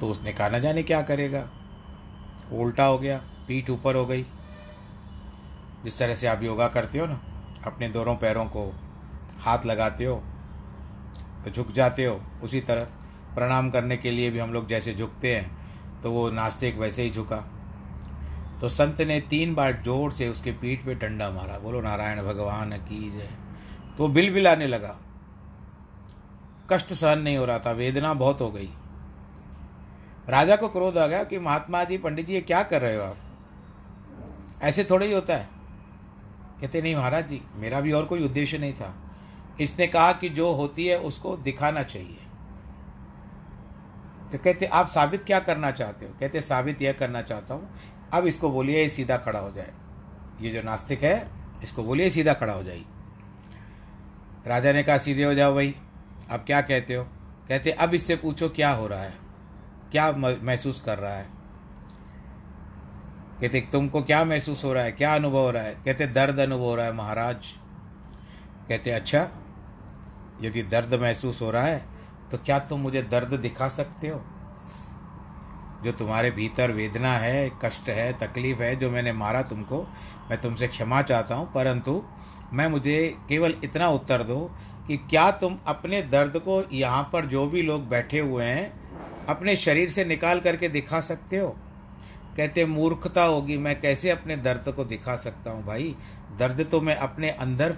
तो 0.00 0.08
उसने 0.08 0.32
कहा, 0.32 0.48
ना 0.48 0.58
जाने 0.58 0.82
क्या 0.82 1.02
करेगा? 1.02 1.48
उल्टा 2.52 2.84
हो 2.84 2.98
गया, 2.98 3.18
पीठ 3.48 3.70
ऊपर 3.70 3.96
हो 3.96 4.06
गई। 4.06 4.22
जिस 5.84 5.98
तरह 5.98 6.14
से 6.14 6.26
आप 6.26 6.42
योगा 6.42 6.68
करते 6.68 6.98
हो 6.98 7.06
ना, 7.06 7.20
अपने 7.66 7.88
दोनों 7.88 8.16
पैरों 8.16 8.44
को 8.46 8.70
हाथ 9.40 9.66
लगाते 9.66 10.04
हो 10.04 10.22
तो 11.44 11.50
झुक 11.50 11.72
जाते 11.72 12.04
हो, 12.04 12.20
उसी 12.42 12.60
तरह 12.60 12.84
प्रणाम 13.34 13.70
करने 13.70 13.96
के 13.96 14.10
लिए 14.10 14.30
भी 14.30 14.38
हम 14.38 14.52
लोग 14.52 14.68
जैसे 14.68 14.94
झुकते 14.94 15.34
हैं 15.36 16.00
तो 16.02 16.10
वो 16.12 16.30
नास्तिक 16.30 16.78
वैसे 16.78 17.02
ही 17.02 17.10
झुका। 17.10 17.44
तो 18.64 18.68
संत 18.68 19.00
ने 19.00 19.20
तीन 19.20 19.54
बार 19.54 19.82
ज़ोर 19.84 20.12
से 20.12 20.28
उसके 20.28 20.52
पीठ 20.52 20.84
पे 20.84 20.94
डंडा 20.94 21.30
मारा। 21.30 21.58
बोलो, 21.58 21.80
नारायण 21.80 22.22
भगवान 22.22 22.72
की 22.72 23.10
जय। 23.10 23.28
तो 23.98 24.08
बिल 24.08 24.34
बिलाने 24.34 24.66
लगा। 24.66 24.98
कष्ट 26.70 26.92
सहन 26.92 27.18
नहीं 27.18 27.36
हो 27.36 27.44
रहा 27.44 27.58
था, 27.58 27.72
वेदना 27.72 28.14
बहुत 28.14 28.40
हो 28.40 28.50
गई। 28.50 28.68
राजा 30.28 30.56
को 30.56 30.68
क्रोध 30.68 30.98
आ 30.98 31.06
गया 31.06 31.24
कि 31.24 31.38
महात्मा 31.38 31.84
जी, 31.84 31.98
पंडित 31.98 32.26
जी, 32.26 32.32
ये 32.32 32.40
क्या 32.40 32.62
कर 32.62 32.80
रहे 32.80 32.96
हो 32.96 33.02
आप? 33.02 33.16
ऐसे 34.62 34.84
थोड़ा 34.84 35.06
ही 35.06 35.12
होता 35.12 35.36
है। 35.36 35.48
कहते, 36.60 36.82
नहीं 36.82 36.96
महाराज 36.96 37.28
जी, 37.28 37.42
मेरा 37.54 37.80
भी 37.80 37.92
और 37.92 38.04
कोई 38.04 38.24
उद्देश्य 38.24 38.58
नहीं 38.58 38.72
था। 38.72 38.94
इसने 39.60 39.86
कहा 39.86 40.12
कि 40.12 40.28
जो 40.28 40.52
होती 40.52 40.86
है 40.86 40.98
उसको 40.98 41.36
दिखाना 41.36 41.82
चाहिए। 41.82 42.18
तो 44.32 44.38
कहते, 44.38 44.66
आप 44.66 44.88
साबित 44.88 45.24
क्या 45.24 45.40
करना 45.40 45.70
चाहते 45.70 46.06
हो? 46.06 46.14
कहते, 46.20 46.40
साबित 46.40 46.82
यह 46.82 46.92
करना 46.92 47.22
चाहता 47.22 47.54
हूँ 47.54 47.70
अब 48.14 48.26
इसको 48.26 48.50
बोलिए 48.50 48.88
सीधा 48.88 49.16
खड़ा 49.16 49.38
हो 49.38 49.50
जाए। 49.52 49.72
ये 50.40 50.50
जो 50.50 50.62
नास्तिक 50.62 51.02
है, 51.02 51.28
इसको 51.62 51.82
बोलिए 51.82 52.10
सीधा 52.10 52.32
खड़ा 52.32 52.52
हो 52.52 52.62
जाए 52.62 52.84
राजा 54.46 54.72
ने 54.72 54.82
कहा, 54.82 54.98
सीधे 54.98 55.24
हो 55.24 55.34
जाओ 55.34 55.54
भाई। 55.54 55.74
अब 56.30 56.40
क्या 56.40 56.60
कहते 56.60 56.94
हो? 56.94 57.04
कहते, 57.48 57.70
अब 57.70 57.94
इससे 57.94 58.16
पूछो 58.16 58.48
क्या 58.48 58.70
हो 58.70 58.86
रहा 58.86 59.00
है? 59.00 59.14
क्या 59.92 60.10
महसूस 60.12 60.80
कर 60.80 60.98
रहा 60.98 61.12
है? 61.12 61.26
कहते, 63.40 63.60
तुमको 63.72 64.02
क्या 64.02 64.24
महसूस 64.24 64.64
हो 64.64 64.72
रहा 64.72 64.82
है? 64.84 64.92
क्या 64.92 65.14
अनुभव 65.14 65.38
हो 65.38 65.50
रहा 65.50 65.62
है? 65.62 65.74
कहते, 65.84 66.06
दर्द 66.06 66.38
अनुभव 66.38 66.62
हो 66.62 66.74
रहा 66.74 66.86
है, 66.86 66.92
महाराज। 66.92 67.46
कहते 68.68 68.90
अच्छा 68.90 69.28
यदि 70.42 70.62
दर्द 70.62 70.94
महसूस 70.94 71.40
हो 71.42 71.50
रहा 71.50 71.62
है 71.62 71.84
तो 72.30 72.38
क्या 72.38 72.58
तुम 72.58 72.80
मुझे 72.80 73.02
दर्द 73.02 73.34
दिखा 73.34 73.68
सकते 73.68 74.08
हो? 74.08 74.24
जो 75.84 75.92
तुम्हारे 75.92 76.30
भीतर 76.30 76.70
वेदना 76.70 77.12
है, 77.12 77.50
कष्ट 77.62 77.88
है, 77.88 78.12
तकलीफ़ 78.12 78.62
है, 78.62 78.74
जो 78.76 78.90
मैंने 78.90 79.12
मारा 79.12 79.42
तुमको, 79.42 79.82
मैं 80.30 80.40
तुमसे 80.40 80.68
क्षमा 80.68 81.02
चाहता 81.02 81.34
हूँ। 81.34 81.52
परंतु 81.52 82.02
मैं 82.52 82.68
मुझे 82.68 83.16
केवल 83.28 83.54
इतना 83.64 83.88
उत्तर 83.88 84.22
दो 84.22 84.38
कि 84.86 84.96
क्या 84.96 85.30
तुम 85.30 85.58
अपने 85.66 86.02
दर्द 86.02 86.38
को 86.38 86.62
यहाँ 86.72 87.02
पर 87.12 87.26
जो 87.26 87.46
भी 87.46 87.62
लोग 87.62 87.88
बैठे 87.88 88.18
हुए 88.18 88.44
हैं, 88.44 89.26
अपने 89.26 89.56
शरीर 89.56 89.90
से 89.90 90.04
निकाल 90.04 90.40
करके 90.40 90.68
दिखा 90.68 91.00
सकते 91.00 91.38
हो? 91.38 91.48
कहते, 92.36 92.64
मूर्खता 92.66 93.22
होगी, 93.22 93.56
मैं 93.58 93.80
कैसे 93.80 94.10
अपने 94.10 94.36
दर्द 94.36 94.72
को 94.72 94.84
दिखा 94.84 95.16
सकता 95.16 95.50
हूँ 95.50 95.64
भाई? 95.66 95.94
दर्द 96.38 96.66
तो 96.70 96.80
मैं 96.80 96.96
अपने 96.96 97.30
अंदर 97.30 97.76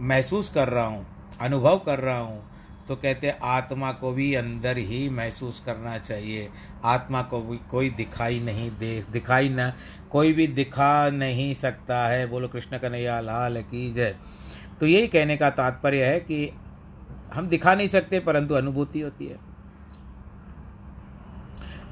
महसूस 0.00 0.48
कर 0.48 0.68
रहा 0.68 0.86
हूँ, 0.86 1.06
अनुभव 1.40 1.78
कर 1.78 1.98
रहा 1.98 2.18
हूँ 2.18 2.49
तो 2.90 2.96
कहते 2.96 3.30
आत्मा 3.30 3.92
को 3.92 4.12
भी 4.12 4.34
अंदर 4.34 4.78
ही 4.78 5.08
महसूस 5.08 5.62
करना 5.66 5.98
चाहिए। 5.98 6.48
आत्मा 6.84 7.22
को 7.22 7.40
भी 7.40 7.56
कोई 7.70 7.90
दिखाई 7.90 8.40
नहीं 8.40 8.70
दे, 8.70 9.04
दिखाई 9.12 9.48
ना, 9.48 9.74
कोई 10.10 10.32
भी 10.32 10.46
दिखा 10.46 11.10
नहीं 11.10 11.54
सकता 11.54 12.06
है। 12.06 12.26
बोलो, 12.26 12.48
कृष्ण 12.48 12.78
कन्हैया, 12.78 13.20
लाल 13.20 13.62
की 13.62 13.92
जय। 13.92 14.16
तो 14.80 14.86
यही 14.86 15.08
कहने 15.08 15.36
का 15.36 15.50
तात्पर्य 15.50 16.04
है 16.04 16.20
कि 16.20 16.52
हम 17.34 17.48
दिखा 17.48 17.74
नहीं 17.74 17.88
सकते, 17.88 18.20
परंतु 18.20 18.54
अनुभूति 18.54 19.00
होती 19.00 19.26
है। 19.26 19.38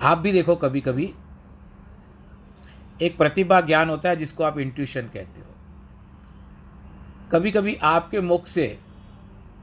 आप 0.02 0.19
भी 0.19 0.33
देखो 0.33 0.57
कभी 0.57 0.81
कभी 0.81 1.14
एक 3.02 3.17
प्रतिभा 3.19 3.61
ज्ञान 3.61 3.90
होता 3.90 4.09
है 4.09 4.17
जिसको 4.17 4.45
आप 4.45 4.59
इंट्यूशन 4.59 5.02
कहते 5.02 5.40
हो। 5.40 5.55
कभी 7.33 7.50
कभी 7.50 7.75
आपके 7.75 8.21
मुख 8.21 8.47
से 8.47 8.88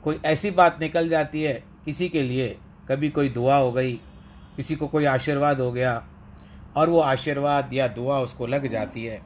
कोई 0.05 0.19
ऐसी 0.25 0.51
बात 0.51 0.77
निकल 0.81 1.09
जाती 1.09 1.41
है 1.43 1.53
किसी 1.85 2.09
के 2.09 2.21
लिए, 2.21 2.47
कभी 2.89 3.09
कोई 3.09 3.29
दुआ 3.29 3.55
हो 3.57 3.71
गई, 3.71 3.93
किसी 4.55 4.75
को 4.75 4.88
कोई 4.88 5.05
आशीर्वाद 5.05 5.59
हो 5.59 5.71
गया, 5.71 6.03
और 6.77 6.89
वो 6.89 7.00
आशीर्वाद 7.01 7.74
या 7.74 7.88
दुआ 7.89 8.19
उसको 8.19 8.47
लग 8.47 8.67
जाती 8.67 9.05
है। 9.05 9.19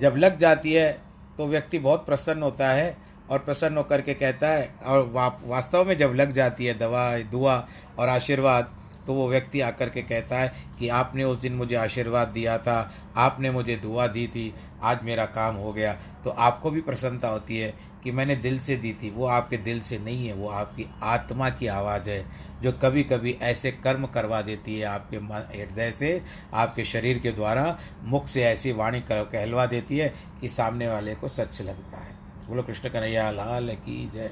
जब 0.00 0.16
लग 0.16 0.38
जाती 0.38 0.72
है 0.72 0.90
तो 1.38 1.46
व्यक्ति 1.46 1.78
बहुत 1.78 2.06
प्रसन्न 2.06 2.42
होता 2.42 2.68
है 2.68 2.96
और 3.30 3.38
प्रसन्न 3.38 3.76
होकर 3.76 4.00
के 4.00 4.14
कहता 4.14 4.48
है, 4.48 4.68
और 4.86 5.10
वास्तव 5.44 5.84
में 5.84 5.96
जब 5.96 6.12
लग 6.14 6.32
जाती 6.32 6.66
है 6.66 6.74
दवा, 6.78 7.18
दुआ 7.20 7.56
और 7.98 8.08
आशीर्वाद 8.08 8.74
तो 9.06 9.14
वो 9.14 9.28
व्यक्ति 9.28 9.60
आकर 9.60 9.88
के 9.88 10.02
कहता 10.02 10.36
है 10.36 10.52
कि 10.78 10.88
आपने 10.90 11.24
उस 11.24 11.38
दिन 11.38 11.52
मुझे 11.54 11.74
आशीर्वाद 11.76 12.28
दिया 12.28 12.56
था, 12.58 12.92
आपने 13.16 13.50
मुझे 13.50 13.76
दुआ 13.76 14.06
दी 14.06 14.26
थी, 14.26 14.52
आज 14.82 15.02
मेरा 15.04 15.24
काम 15.26 15.54
हो 15.54 15.72
गया। 15.72 15.92
तो 16.24 16.30
आपको 16.30 16.70
भी 16.70 16.80
प्रसन्नता 16.80 17.28
होती 17.28 17.58
है 17.58 17.72
कि 18.06 18.12
मैंने 18.12 18.36
दिल 18.36 18.58
से 18.58 18.76
दी 18.76 18.92
थी, 18.92 19.10
वो 19.10 19.26
आपके 19.26 19.56
दिल 19.56 19.80
से 19.80 19.98
नहीं 19.98 20.26
है, 20.26 20.34
वो 20.34 20.48
आपकी 20.48 20.86
आत्मा 21.02 21.50
की 21.50 21.66
आवाज़ 21.66 22.10
है, 22.10 22.26
जो 22.62 22.72
कभी 22.72 23.04
कभी 23.04 23.38
ऐसे 23.42 23.70
कर्म 23.70 24.06
करवा 24.06 24.42
देती 24.42 24.78
है 24.78 24.86
आपके 24.86 25.18
मन, 25.18 25.50
हृदय 25.56 25.90
से, 25.90 26.22
आपके 26.54 26.84
शरीर 26.84 27.18
के 27.18 27.32
द्वारा, 27.32 27.78
मुख 28.02 28.28
से 28.28 28.42
ऐसी 28.42 28.72
वाणी 28.72 29.00
कहलवा 29.10 29.66
देती 29.66 29.98
है 29.98 30.14
कि 30.40 30.48
सामने 30.48 30.88
वाले 30.88 31.14
को 31.14 31.28
सच 31.28 31.62
लगता 31.62 31.96
है। 31.96 32.14
बोलो, 32.48 32.62
कृष्ण 32.62 32.88
कन्हैया, 32.88 33.30
लाल 33.30 33.68
की 33.68 34.10
जय। 34.14 34.30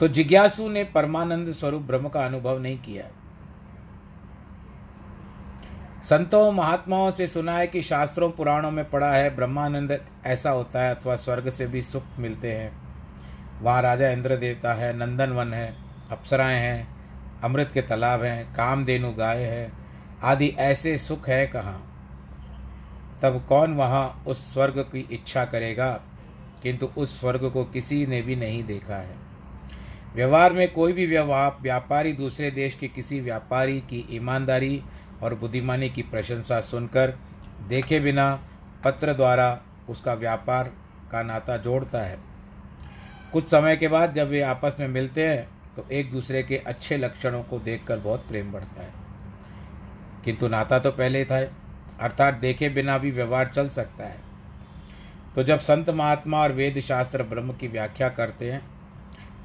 तो 0.00 0.08
जिज्ञासु 0.08 0.68
ने 0.68 0.84
परमानंद 0.84 1.52
स्वरूप 1.52 1.82
ब्रह्म 1.82 2.08
का 2.08 2.26
अनुभव 2.26 2.58
नहीं 2.58 2.78
किया। 2.78 3.04
संतों, 6.06 6.52
महात्माओं 6.52 7.12
से 7.12 7.26
सुना 7.26 7.52
है 7.52 7.66
कि 7.66 7.82
शास्त्रों 7.82 8.30
पुराणों 8.30 8.70
में 8.70 8.90
पढ़ा 8.90 9.12
है, 9.12 9.36
ब्रह्मानंद 9.36 10.00
ऐसा 10.26 10.50
होता 10.50 10.82
है 10.82 10.94
अथवा 10.94 11.16
स्वर्ग 11.16 11.50
से 11.50 11.66
भी 11.66 11.82
सुख 11.82 12.02
मिलते 12.18 12.52
हैं। 12.52 12.78
वहाँ 13.62 13.82
राजा 13.82 14.10
इंद्र 14.10 14.36
देवता 14.36 14.74
है, 14.74 14.96
नंदन 14.96 15.30
वन 15.30 15.54
है, 15.54 15.76
अप्सराएँ 16.10 16.60
हैं, 16.60 16.88
अमृत 17.42 17.70
के 17.74 17.82
तालाब 17.82 18.22
हैं, 18.22 18.54
कामधेनु 18.54 19.12
गाय 19.12 19.38
है, 19.38 19.72
आदि 20.22 20.48
ऐसे 20.58 20.98
सुख 20.98 21.28
है 21.28 21.46
कहाँ? 21.46 21.92
तब 23.22 23.46
कौन 23.48 23.74
वहाँ 23.74 24.24
उस 24.26 24.54
स्वर्ग 24.54 24.78
की 24.78 25.08
इच्छा 25.12 25.44
करेगा? 25.44 26.00
किंतु 26.62 26.90
उस 26.96 27.20
स्वर्ग 27.20 27.50
को 27.50 27.64
किसी 27.64 28.06
ने 28.06 28.22
भी 28.22 28.36
नहीं 28.36 28.64
देखा 28.64 28.96
है। 28.96 29.16
व्यवहार 30.14 30.52
में 30.52 30.72
कोई 30.72 30.92
भी 30.92 31.06
व्यवहार, 31.06 31.56
व्यापारी 31.60 32.12
दूसरे 32.12 32.50
देश 32.50 32.74
के 32.74 32.88
किसी 32.88 33.20
व्यापारी 33.20 33.80
की 33.80 34.08
ईमानदारी 34.10 34.82
और 35.22 35.34
बुद्धिमानी 35.34 35.88
की 35.90 36.02
प्रशंसा 36.02 36.60
सुनकर 36.60 37.18
देखे 37.68 38.00
बिना 38.00 38.34
पत्र 38.84 39.12
द्वारा 39.12 39.60
उसका 39.88 40.14
व्यापार 40.14 40.72
का 41.12 41.22
नाता 41.22 41.56
जोड़ता 41.56 42.00
है। 42.00 42.18
कुछ 43.32 43.48
समय 43.48 43.76
के 43.76 43.88
बाद 43.88 44.14
जब 44.14 44.28
वे 44.28 44.40
आपस 44.42 44.76
में 44.80 44.88
मिलते 44.88 45.26
हैं 45.28 45.48
तो 45.76 45.86
एक 45.92 46.10
दूसरे 46.10 46.42
के 46.42 46.56
अच्छे 46.56 46.96
लक्षणों 46.96 47.42
को 47.42 47.58
देखकर 47.58 47.98
बहुत 47.98 48.26
प्रेम 48.28 48.52
बढ़ता 48.52 48.82
है। 48.82 48.92
किंतु 50.24 50.48
नाता 50.48 50.78
तो 50.78 50.90
पहले 50.90 51.24
था, 51.24 51.40
अर्थात 52.00 52.34
देखे 52.34 52.68
बिना 52.68 52.98
भी 52.98 53.10
व्यवहार 53.10 53.48
चल 53.48 53.68
सकता 53.68 54.04
है। 54.04 54.24
तो 55.34 55.42
जब 55.42 55.58
संत 55.58 55.90
महात्मा 55.90 56.42
और 56.42 56.52
वेद 56.52 56.80
शास्त्र 56.80 57.22
ब्रह्म 57.22 57.52
की 57.52 57.68
व्याख्या 57.68 58.08
करते 58.08 58.50
हैं, 58.52 58.62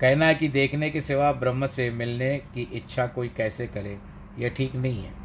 कहना 0.02 0.26
है 0.26 0.36
कि 0.36 0.48
देखने 0.48 0.90
के 0.90 1.02
सिवा 1.02 1.32
ब्रह्म 1.32 1.68
से 1.68 1.90
मिलने 1.92 2.38
की 2.54 2.62
इच्छा 2.74 3.08
कोई 3.08 3.28
कैसे 3.28 3.68
करे, 3.68 3.98
यह 4.40 4.50
ठीक 4.50 4.76
नहीं 4.76 5.04
है। 5.04 5.21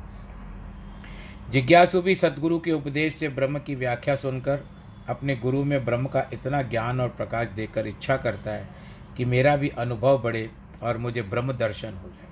जिज्ञासु 1.51 2.01
भी 2.03 2.15
सदगुरु 2.15 2.59
के 2.59 2.73
उपदेश 2.73 3.15
से 3.15 3.29
ब्रह्म 3.29 3.59
की 3.59 3.75
व्याख्या 3.75 4.15
सुनकर 4.17 4.65
अपने 5.09 5.37
गुरु 5.37 5.63
में 5.65 5.85
ब्रह्म 5.85 6.07
का 6.07 6.25
इतना 6.33 6.63
ज्ञान 6.63 7.01
और 7.01 7.09
प्रकाश 7.09 7.49
देकर 7.49 7.87
इच्छा 7.87 8.17
करता 8.17 8.51
है 8.51 8.69
कि 9.17 9.25
मेरा 9.25 9.57
भी 9.57 9.69
अनुभव 9.69 10.19
बढ़े 10.23 10.51
और 10.83 10.99
मुझे 10.99 11.23
ब्रह्म 11.23 11.53
दर्शन 11.53 11.95
हो 11.95 12.09
जाए। 12.09 12.25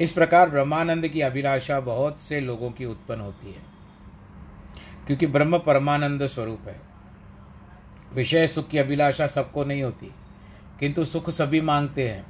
इस 0.00 0.12
प्रकार 0.12 0.50
ब्रह्मानंद 0.50 1.08
की 1.08 1.20
अभिलाषा 1.20 1.80
बहुत 1.80 2.20
से 2.20 2.40
लोगों 2.40 2.70
की 2.70 2.84
उत्पन्न 2.84 3.20
होती 3.20 3.46
है, 3.46 3.62
क्योंकि 5.06 5.26
ब्रह्म 5.26 5.58
परमानंद 5.58 6.26
स्वरूप 6.26 6.68
है। 6.68 6.80
विषय 8.14 8.46
सुख 8.46 8.68
की 8.68 8.78
अभिलाषा 8.78 9.26
सबको 9.26 9.64
नहीं 9.64 9.82
होती, 9.82 10.10
किंतु 10.80 11.04
सुख 11.04 11.30
सभी 11.30 11.60
मांगते 11.60 12.08
हैं। 12.08 12.24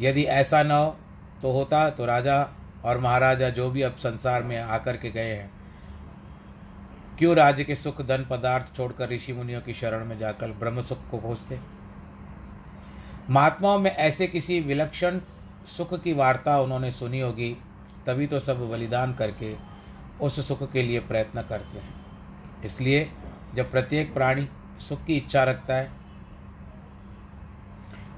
यदि 0.00 0.22
ऐसा 0.22 0.62
न 0.62 0.70
हो 0.70 0.96
तो 1.42 1.52
होता 1.52 1.88
तो 1.90 2.04
राजा 2.06 2.42
और 2.84 2.98
महाराजा 2.98 3.48
जो 3.50 3.70
भी 3.70 3.82
अब 3.82 3.96
संसार 3.96 4.42
में 4.42 4.56
आकर 4.58 4.96
के 4.96 5.10
गए 5.10 5.34
हैं, 5.34 5.50
क्यों 7.18 7.34
राज्य 7.36 7.64
के 7.64 7.74
सुख 7.76 8.00
धन 8.02 8.26
पदार्थ 8.30 8.74
छोड़कर 8.76 9.08
ऋषि 9.08 9.32
मुनियों 9.32 9.60
की 9.60 9.74
शरण 9.74 10.04
में 10.04 10.18
जाकर 10.18 10.52
ब्रह्म 10.52 10.82
सुख 10.82 10.98
को 11.10 11.18
खोजते? 11.18 11.58
महात्माओं 13.30 13.78
में 13.78 13.90
ऐसे 13.90 14.26
किसी 14.26 14.60
विलक्षण 14.60 15.20
सुख 15.68 16.02
की 16.02 16.12
वार्ता 16.12 16.58
उन्होंने 16.60 16.90
सुनी 16.92 17.20
होगी, 17.20 17.56
तभी 18.06 18.26
तो 18.26 18.40
सब 18.40 18.68
बलिदान 18.70 19.12
करके 19.14 19.54
उस 20.20 20.46
सुख 20.48 20.70
के 20.72 20.82
लिए 20.82 21.00
प्रयत्न 21.00 21.42
करते 21.42 21.78
हैं। 21.78 21.94
इसलिए 22.64 23.10
जब 23.54 23.70
प्रत्येक 23.70 24.12
प्राणी 24.14 24.48
सुख 24.80 25.04
की 25.04 25.16
इच्छा 25.16 25.42
रखता 25.44 25.74
है 25.74 25.90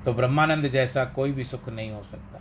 तो 0.05 0.13
ब्रह्मानंद 0.13 0.69
जैसा 0.69 1.05
कोई 1.05 1.33
भी 1.33 1.45
सुख 1.45 1.69
नहीं 1.69 1.91
हो 1.91 2.03
सकता। 2.03 2.41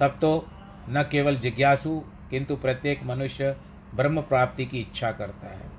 तब 0.00 0.16
तो 0.20 0.46
न 0.88 1.02
केवल 1.12 1.36
जिज्ञासु, 1.36 2.02
किंतु 2.30 2.56
प्रत्येक 2.56 3.04
मनुष्य 3.04 3.56
ब्रह्म 3.94 4.20
प्राप्ति 4.20 4.66
की 4.66 4.80
इच्छा 4.80 5.12
करता 5.12 5.48
है। 5.48 5.70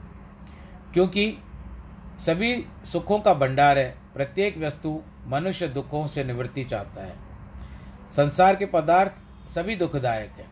क्योंकि 0.94 1.38
सभी 2.20 2.66
सुखों 2.86 3.20
का 3.20 3.34
भंडार 3.34 3.78
है, 3.78 3.96
प्रत्येक 4.14 4.58
वस्तु 4.58 5.02
मनुष्य 5.28 5.68
दुखों 5.68 6.08
से 6.08 6.24
निवृत्ति 6.24 6.64
चाहता 6.64 7.06
है। 7.06 7.16
संसार 8.10 8.56
के 8.56 8.66
पदार्थ 8.66 9.12
सभी 9.52 9.76
दुखदायक 9.76 10.32
है। 10.32 10.46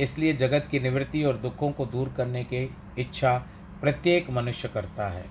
इसलिए 0.00 0.32
जगत 0.32 0.68
की 0.70 0.80
निवृत्ति 0.80 1.24
और 1.24 1.36
दुखों 1.36 1.72
को 1.72 1.86
दूर 1.86 2.14
करने 2.16 2.44
की 2.44 2.76
इच्छा 2.98 3.46
प्रत्येक 3.80 4.30
मनुष्य 4.30 4.68
करता 4.68 5.08
है। 5.08 5.24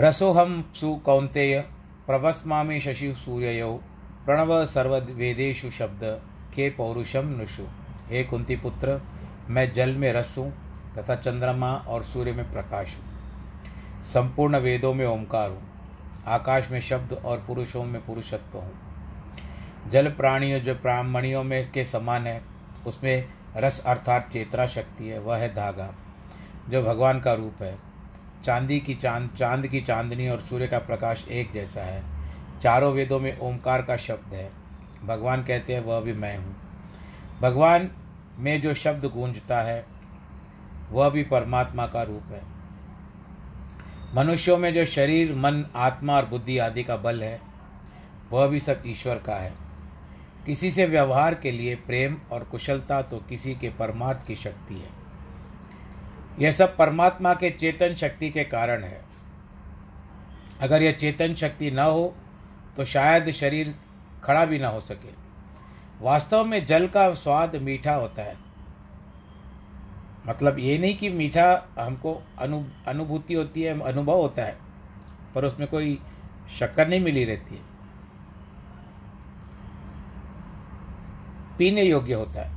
रसोहम 0.00 0.64
सु 0.74 0.96
कौंतेय 0.96 1.60
प्रभस्मामी 2.06 2.80
शशि 2.80 3.14
सूर्य 3.14 3.70
प्रणव 4.24 4.64
सर्वेदेशु 4.66 5.70
शब्द, 5.70 6.20
के 6.54 6.70
पौरुषम 6.70 7.26
नुषु। 7.26 7.62
हे 8.08 8.24
कुंती 8.24 8.56
पुत्र, 8.56 9.02
मैं 9.48 9.72
जल 9.72 9.96
में 9.96 10.12
रस 10.12 10.34
हूँ, 10.38 10.52
तथा 10.98 11.14
चंद्रमा 11.14 11.74
और 11.76 12.02
सूर्य 12.02 12.32
में 12.32 12.52
प्रकाश 12.52 12.96
हूँ। 12.96 13.04
संपूर्ण 14.02 14.56
वेदों 14.56 14.94
में 14.94 15.06
ओंकार 15.06 15.50
हूँ। 15.50 15.62
आकाश 16.26 16.70
में 16.70 16.80
शब्द 16.80 17.12
और 17.12 17.44
पुरुषों 17.46 17.84
में 17.84 18.06
पुरुषत्व 18.06 18.58
हूँ। 18.58 18.72
जल 19.90 20.08
प्राणियों 20.08 20.60
जो 20.60 20.74
ब्राह्मणियों 20.74 21.44
में 21.44 21.72
के 21.72 21.84
समान 21.84 22.26
है, 22.26 22.42
उसमें 22.86 23.28
रस 23.56 23.82
अर्थात 23.86 24.30
चेतना 24.32 24.66
शक्ति 24.66 25.08
है, 25.08 25.18
वह 25.18 25.36
है 25.36 25.54
धागा, 25.54 25.94
जो 26.68 26.82
भगवान 26.82 27.20
का 27.20 27.34
रूप 27.34 27.62
है। 27.62 27.78
चांदी 28.44 28.80
की 28.80 28.94
चाँद 28.94 29.30
चाँद 29.38 29.66
की 29.66 29.80
चांदनी 29.80 30.28
और 30.28 30.40
सूर्य 30.40 30.66
का 30.66 30.78
प्रकाश 30.78 31.28
एक 31.28 31.52
जैसा 31.52 31.80
है। 31.80 32.13
चारों 32.64 32.92
वेदों 32.92 33.20
में 33.20 33.38
ओंकार 33.38 33.82
का 33.82 33.96
शब्द 33.96 34.34
है। 34.34 34.50
भगवान 35.04 35.42
कहते 35.42 35.74
हैं, 35.74 35.84
वह 35.84 36.00
भी 36.00 36.12
मैं 36.12 36.36
हूँ। 36.38 36.56
भगवान 37.40 37.90
में 38.38 38.60
जो 38.60 38.74
शब्द 38.74 39.04
गूंजता 39.04 39.62
है, 39.62 39.86
वह 40.90 41.10
भी 41.10 41.22
परमात्मा 41.22 41.86
का 41.86 42.02
रूप 42.02 42.22
है। 42.32 42.42
मनुष्यों 44.14 44.58
में 44.58 44.74
जो 44.74 44.86
शरीर, 44.86 45.34
मन, 45.34 45.66
आत्मा 45.76 46.16
और 46.16 46.26
बुद्धि 46.26 46.58
आदि 46.58 46.84
का 46.84 46.96
बल 46.96 47.22
है, 47.22 47.40
वह 48.30 48.46
भी 48.46 48.60
सब 48.60 48.82
ईश्वर 48.86 49.18
का 49.18 49.36
है। 49.36 49.52
किसी 50.46 50.70
से 50.70 50.86
व्यवहार 50.86 51.34
के 51.34 51.50
लिए 51.50 51.74
प्रेम 51.74 52.16
और 52.32 52.44
कुशलता 52.44 53.02
तो 53.02 53.18
किसी 53.18 53.54
के 53.54 53.68
परमार्थ 53.68 54.26
की 54.26 54.36
शक्ति 54.36 54.74
है। 54.74 54.90
यह 56.38 56.52
सब 56.52 56.76
परमात्मा 56.76 57.34
के 57.34 57.50
चेतन 57.50 57.94
शक्ति 57.94 58.30
के 58.30 58.44
कारण 58.44 58.82
है। 58.82 59.04
अगर 60.60 60.82
यह 60.82 60.92
चेतन 60.92 61.34
शक्ति 61.34 61.70
न 61.70 61.78
हो 61.78 62.16
तो 62.76 62.84
शायद 62.84 63.30
शरीर 63.32 63.74
खड़ा 64.24 64.44
भी 64.44 64.58
ना 64.58 64.68
हो 64.68 64.80
सके। 64.80 65.12
वास्तव 66.00 66.44
में 66.44 66.64
जल 66.66 66.86
का 66.86 67.12
स्वाद 67.14 67.56
मीठा 67.56 67.94
होता 67.94 68.22
है। 68.22 68.36
मतलब 70.26 70.58
ये 70.58 70.78
नहीं 70.78 70.96
कि 70.96 71.08
मीठा 71.08 71.68
हमको 71.78 72.14
अनु, 72.38 72.62
अनुभूति 72.88 73.34
होती 73.34 73.62
है, 73.62 73.80
अनुभव 73.80 74.16
होता 74.16 74.44
है, 74.44 74.56
पर 75.34 75.44
उसमें 75.44 75.68
कोई 75.68 75.98
शक्कर 76.58 76.88
नहीं 76.88 77.00
मिली 77.00 77.24
रहती 77.24 77.54
है। 77.54 77.62
पीने 81.58 81.82
योग्य 81.82 82.14
होता 82.14 82.42
है, 82.42 82.52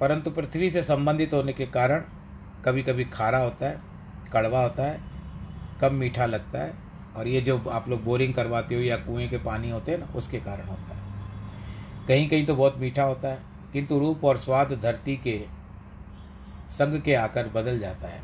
परंतु 0.00 0.30
पृथ्वी 0.30 0.70
से 0.70 0.82
संबंधित 0.82 1.34
होने 1.34 1.52
के 1.52 1.66
कारण 1.66 2.04
कभी 2.64 2.82
कभी 2.82 3.04
खारा 3.04 3.38
होता 3.38 3.66
है, 3.66 3.80
कड़वा 4.32 4.62
होता 4.62 4.82
है, 4.82 5.00
कम 5.80 5.94
मीठा 5.94 6.26
लगता 6.26 6.58
है। 6.58 6.87
और 7.16 7.28
ये 7.28 7.40
जो 7.40 7.58
आप 7.70 7.88
लोग 7.88 8.04
बोरिंग 8.04 8.34
करवाते 8.34 8.74
हो 8.74 8.80
या 8.80 8.96
कुएँ 8.96 9.28
के 9.28 9.38
पानी 9.38 9.70
होते 9.70 9.92
हैं 9.92 9.98
ना, 9.98 10.06
उसके 10.14 10.38
कारण 10.38 10.66
होता 10.66 10.94
है। 10.94 11.06
कहीं 12.08 12.28
कहीं 12.28 12.46
तो 12.46 12.54
बहुत 12.56 12.78
मीठा 12.78 13.02
होता 13.02 13.28
है, 13.28 13.38
किंतु 13.72 13.98
रूप 13.98 14.24
और 14.24 14.38
स्वाद 14.38 14.72
धरती 14.82 15.16
के 15.16 15.40
संग 16.70 17.00
के 17.02 17.14
आकर 17.14 17.48
बदल 17.48 17.78
जाता 17.78 18.08
है। 18.08 18.22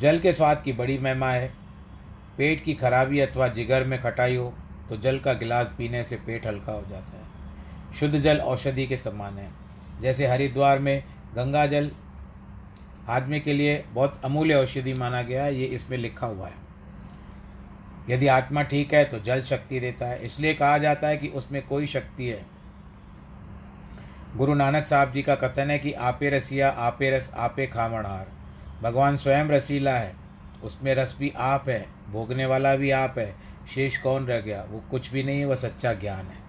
जल 0.00 0.18
के 0.18 0.32
स्वाद 0.32 0.62
की 0.62 0.72
बड़ी 0.72 0.98
महिमा 0.98 1.30
है। 1.30 1.52
पेट 2.38 2.62
की 2.64 2.74
खराबी 2.74 3.20
अथवा 3.20 3.48
जिगर 3.48 3.84
में 3.84 4.00
खटाई 4.02 4.36
हो 4.36 4.52
तो 4.88 4.96
जल 4.96 5.18
का 5.18 5.32
गिलास 5.32 5.70
पीने 5.78 6.02
से 6.02 6.16
पेट 6.16 6.46
हल्का 6.46 6.72
हो 6.72 6.82
जाता 6.90 7.16
है। 7.16 7.94
शुद्ध 7.94 8.18
जल 8.18 8.38
औषधि 8.38 8.86
के 8.86 8.96
समान 8.96 9.38
है। 9.38 9.50
जैसे 10.00 10.26
हरिद्वार 10.26 10.78
में 10.78 11.02
गंगा 11.36 11.66
जल 11.66 11.90
आदमी 13.08 13.40
के 13.40 13.52
लिए 13.52 13.84
बहुत 13.92 14.20
अमूल्य 14.24 14.54
औषधि 14.54 14.94
माना 14.94 15.22
गया 15.22 15.44
है, 15.44 15.54
ये 15.56 15.66
इसमें 15.66 15.98
लिखा 15.98 16.26
हुआ 16.26 16.46
है। 16.46 16.67
यदि 18.10 18.26
आत्मा 18.26 18.62
ठीक 18.62 18.94
है 18.94 19.04
तो 19.04 19.18
जल 19.18 19.42
शक्ति 19.42 19.80
देता 19.80 20.06
है। 20.06 20.24
इसलिए 20.26 20.54
कहा 20.54 20.78
जाता 20.78 21.08
है 21.08 21.16
कि 21.16 21.28
उसमें 21.28 21.66
कोई 21.66 21.86
शक्ति 21.86 22.26
है। 22.26 22.46
गुरु 24.36 24.54
नानक 24.54 24.86
साहब 24.86 25.12
जी 25.12 25.22
का 25.22 25.34
कथन 25.34 25.70
है 25.70 25.78
कि 25.78 25.92
आपे 25.92 26.30
रसिया, 26.30 26.70
आपे 26.70 27.10
रस, 27.10 27.30
आपे 27.36 27.66
खामणहार 27.66 28.26
भगवान 28.82 29.16
स्वयं 29.16 29.44
रसीला 29.44 29.94
है। 29.94 30.16
उसमें 30.64 30.94
रस 30.94 31.16
भी 31.18 31.32
आप 31.36 31.68
है, 31.68 31.86
भोगने 32.12 32.46
वाला 32.46 32.74
भी 32.76 32.90
आप 32.90 33.14
है। 33.18 33.34
शेष 33.74 33.98
कौन 33.98 34.26
रह 34.26 34.40
गया? 34.40 34.64
वो 34.70 34.84
कुछ 34.90 35.12
भी 35.12 35.22
नहीं 35.22 35.38
है, 35.38 35.44
वह 35.44 35.56
सच्चा 35.56 35.92
ज्ञान 35.92 36.26
है। 36.26 36.46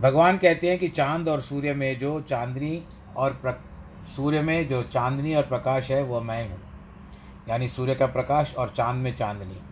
भगवान 0.00 0.38
कहते 0.38 0.70
हैं 0.70 0.78
कि 0.78 0.88
चाँद 0.88 1.28
और 1.28 1.40
सूर्य 1.40 1.74
में 1.74 1.98
जो 1.98 2.20
चांदनी 2.20 2.84
और 3.16 3.30
प्र, 3.32 3.64
सूर्य 4.16 4.42
में 4.42 4.68
जो 4.68 4.82
चांदनी 4.82 5.34
और 5.34 5.42
प्रकाश 5.42 5.90
है, 5.90 6.02
वह 6.02 6.20
मैं 6.20 6.50
हूँ। 6.50 6.60
यानी 7.48 7.68
सूर्य 7.68 7.94
का 7.94 8.06
प्रकाश 8.06 8.54
और 8.54 8.68
चाँद 8.68 8.96
में 8.96 9.14
चांदनी। 9.14 9.63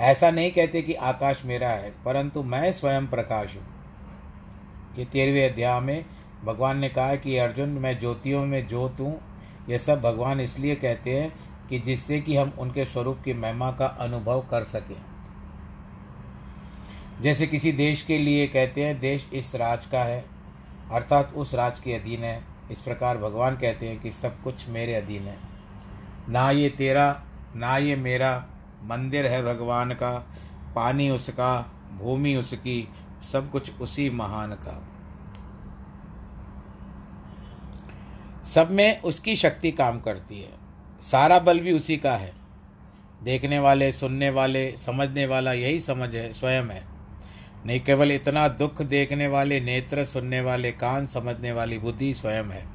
ऐसा 0.00 0.30
नहीं 0.30 0.50
कहते 0.50 0.82
कि 0.82 0.94
आकाश 0.94 1.44
मेरा 1.44 1.68
है, 1.68 1.90
परंतु 2.04 2.42
मैं 2.42 2.70
स्वयं 2.72 3.06
प्रकाश 3.06 3.56
हूँ। 3.56 3.66
ये 4.98 5.04
तेरहवें 5.04 5.50
अध्याय 5.50 5.80
में 5.80 6.04
भगवान 6.44 6.78
ने 6.78 6.88
कहा 6.88 7.14
कि 7.14 7.36
अर्जुन, 7.36 7.68
मैं 7.68 7.98
ज्योतियों 8.00 8.44
में 8.46 8.66
ज्योत 8.68 9.00
हूँ। 9.00 9.20
ये 9.68 9.78
सब 9.78 10.00
भगवान 10.00 10.40
इसलिए 10.40 10.74
कहते 10.74 11.18
हैं 11.18 11.32
कि 11.68 11.78
जिससे 11.78 12.20
कि 12.20 12.36
हम 12.36 12.52
उनके 12.58 12.84
स्वरूप 12.84 13.18
की 13.24 13.34
महिमा 13.34 13.70
का 13.70 13.86
अनुभव 14.00 14.40
कर 14.50 14.64
सकें। 14.64 14.96
जैसे 17.20 17.46
किसी 17.46 17.72
देश 17.72 18.02
के 18.02 18.18
लिए 18.18 18.46
कहते 18.46 18.84
हैं, 18.84 18.98
देश 19.00 19.28
इस 19.32 19.54
राज 19.54 19.86
का 19.86 20.02
है, 20.04 20.24
अर्थात 20.92 21.34
उस 21.34 21.54
राज 21.54 21.78
के 21.78 21.94
अधीन 21.94 22.24
है। 22.24 22.42
इस 22.70 22.80
प्रकार 22.80 23.18
भगवान 23.18 23.56
कहते 23.56 23.88
हैं 23.88 24.00
कि 24.00 24.10
सब 24.10 24.40
कुछ 24.42 24.68
मेरे 24.68 24.94
अधीन 24.94 25.22
है। 25.22 25.36
ना 26.28 26.50
ये 26.50 26.68
तेरा, 26.68 27.22
ना 27.56 27.76
ये 27.76 27.96
मेरा 27.96 28.32
मंदिर 28.82 29.26
है 29.26 29.42
भगवान 29.42 29.90
का, 29.90 30.32
पानी 30.76 31.10
उसका, 31.10 31.72
भूमि 31.98 32.36
उसकी, 32.36 32.88
सब 33.32 33.50
कुछ 33.50 33.80
उसी 33.80 34.10
महान 34.10 34.52
का। 34.52 34.86
सब 38.46 38.70
में 38.70 39.02
उसकी 39.02 39.36
शक्ति 39.36 39.70
काम 39.70 40.00
करती 40.00 40.42
है। 40.42 40.52
सारा 41.00 41.38
बल 41.38 41.60
भी 41.60 41.72
उसी 41.72 41.96
का 41.96 42.12
है। 42.12 42.32
देखने 43.22 43.58
वाले, 43.58 43.92
सुनने 43.92 44.30
वाले, 44.30 44.76
समझने 44.76 45.26
वाला 45.26 45.52
यही 45.52 45.80
समझ 45.80 46.14
है, 46.14 46.32
स्वयं 46.32 46.64
है। 46.64 46.84
नहीं 47.66 47.80
केवल 47.80 48.12
इतना 48.12 48.48
दुख 48.48 48.82
देखने 48.82 49.26
वाले, 49.26 49.60
नेत्र 49.60 50.04
सुनने 50.04 50.40
वाले, 50.40 50.72
कान 50.72 51.06
समझने 51.06 51.52
वाली, 51.52 51.78
बुद्धि 51.78 52.14
स्वयं 52.14 52.44
है। 52.44 52.68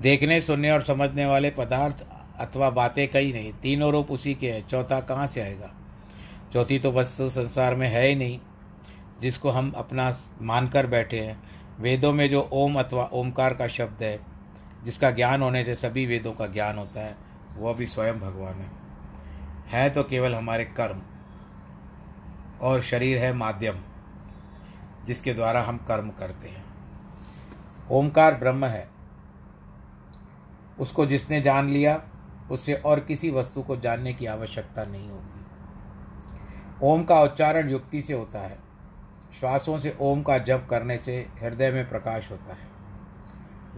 देखने, 0.00 0.40
सुनने 0.40 0.70
और 0.70 0.82
समझने 0.82 1.26
वाले 1.26 1.50
पदार्थ 1.50 2.06
अथवा 2.40 2.70
बातें 2.70 3.10
कई 3.10 3.32
नहीं। 3.32 3.52
तीनों 3.52 3.92
रूप 3.92 4.10
उसी 4.10 4.34
के 4.34 4.52
हैं। 4.52 4.68
चौथा 4.68 5.00
कहाँ 5.00 5.26
से 5.26 5.40
आएगा? 5.40 5.70
चौथी 6.52 6.78
तो 6.78 6.92
वस्तु 6.92 7.28
संसार 7.28 7.74
में 7.74 7.88
है 7.88 8.06
ही 8.06 8.14
नहीं, 8.14 8.40
जिसको 9.20 9.50
हम 9.50 9.72
अपना 9.76 10.16
मानकर 10.42 10.86
बैठे 10.86 11.20
हैं। 11.20 11.42
वेदों 11.80 12.12
में 12.12 12.30
जो 12.30 12.48
ओम 12.52 12.78
अथवा 12.78 13.04
ओमकार 13.04 13.54
का 13.54 13.66
शब्द 13.66 14.02
है, 14.02 14.20
जिसका 14.84 15.10
ज्ञान 15.10 15.42
होने 15.42 15.64
से 15.64 15.74
सभी 15.74 16.06
वेदों 16.06 16.32
का 16.32 16.46
ज्ञान 16.46 16.78
होता 16.78 17.00
है, 17.00 17.16
वह 17.56 17.74
भी 17.74 17.86
स्वयं 17.86 18.20
भगवान 18.20 18.54
है। 18.54 18.70
है 19.66 19.90
तो 19.90 20.02
केवल 20.02 20.34
हमारे 20.34 20.64
कर्म, 20.64 21.02
और 22.60 22.82
शरीर 22.82 23.18
है 23.18 23.32
माध्यम, 23.32 23.76
जिसके 25.04 25.34
द्वारा 25.34 25.62
हम 25.62 25.76
कर्म 25.76 26.10
करते 26.10 26.48
हैं। 26.48 26.64
ओमकार 27.90 28.34
ब्रह्म 28.34 28.64
है। 28.64 28.88
उसको 30.80 31.06
जिसने 31.06 31.40
जान 31.40 31.68
लिया 31.68 32.02
उससे 32.52 32.74
और 32.74 33.00
किसी 33.00 33.30
वस्तु 33.30 33.62
को 33.62 33.76
जानने 33.76 34.14
की 34.14 34.26
आवश्यकता 34.26 34.84
नहीं 34.84 35.10
होगी 35.10 35.40
ओम 36.82 37.04
का 37.04 37.20
उच्चारण 37.20 37.68
युक्ति 37.68 38.02
से 38.02 38.12
होता 38.12 38.40
है। 38.40 38.58
श्वासों 39.40 39.78
से 39.78 39.96
ओम 40.00 40.22
का 40.22 40.38
जप 40.38 40.66
करने 40.70 40.98
से 40.98 41.28
हृदय 41.40 41.70
में 41.70 41.88
प्रकाश 41.88 42.30
होता 42.30 42.54
है। 42.54 42.70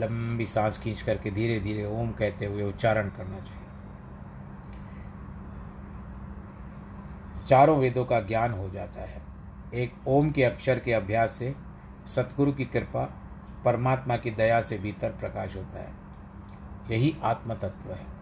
लंबी 0.01 0.47
सांस 0.47 0.79
खींच 0.79 1.03
करके 1.03 1.31
धीरे 1.31 1.61
धीरे 1.61 1.85
ओम 1.85 2.11
कहते 2.11 2.47
हुए 2.47 2.63
उच्चारण 2.63 3.09
करना 3.09 3.39
चाहिए। 3.39 3.61
चारों 7.47 7.79
वेदों 7.79 8.05
का 8.05 8.21
ज्ञान 8.21 8.53
हो 8.53 8.71
जाता 8.71 9.01
है। 9.01 9.23
एक 9.75 9.95
ओम 10.07 10.31
के 10.31 10.45
अक्षर 10.45 10.79
के 10.79 10.93
अभ्यास 10.93 11.31
से 11.31 11.55
सतगुरु 12.07 12.53
की 12.53 12.65
कृपा, 12.65 13.05
परमात्मा 13.65 14.17
की 14.17 14.31
दया 14.31 14.61
से 14.61 14.79
भीतर 14.79 15.11
प्रकाश 15.11 15.57
होता 15.57 15.79
है। 15.79 15.93
यही 16.91 17.17
आत्म 17.25 17.55
तत्व 17.55 17.93
है। 17.93 18.14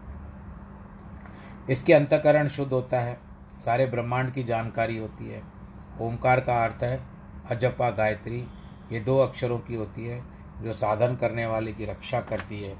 इसके 1.69 1.93
अंतकरण 1.93 2.47
शुद्ध 2.47 2.73
होता 2.73 2.99
है, 2.99 3.19
सारे 3.65 3.85
ब्रह्मांड 3.85 4.33
की 4.33 4.43
जानकारी 4.43 4.97
होती 4.97 5.29
है। 5.29 5.43
ओमकार 6.01 6.39
का 6.39 6.63
अर्थ 6.63 6.83
है 6.83 7.03
अजपा 7.49 7.89
गायत्री। 7.89 8.47
ये 8.91 8.99
दो 8.99 9.19
अक्षरों 9.19 9.59
की 9.59 9.75
होती 9.75 10.05
है, 10.05 10.23
जो 10.63 10.73
साधन 10.73 11.15
करने 11.15 11.45
वाले 11.45 11.73
की 11.73 11.85
रक्षा 11.85 12.21
करती 12.21 12.63
है। 12.63 12.75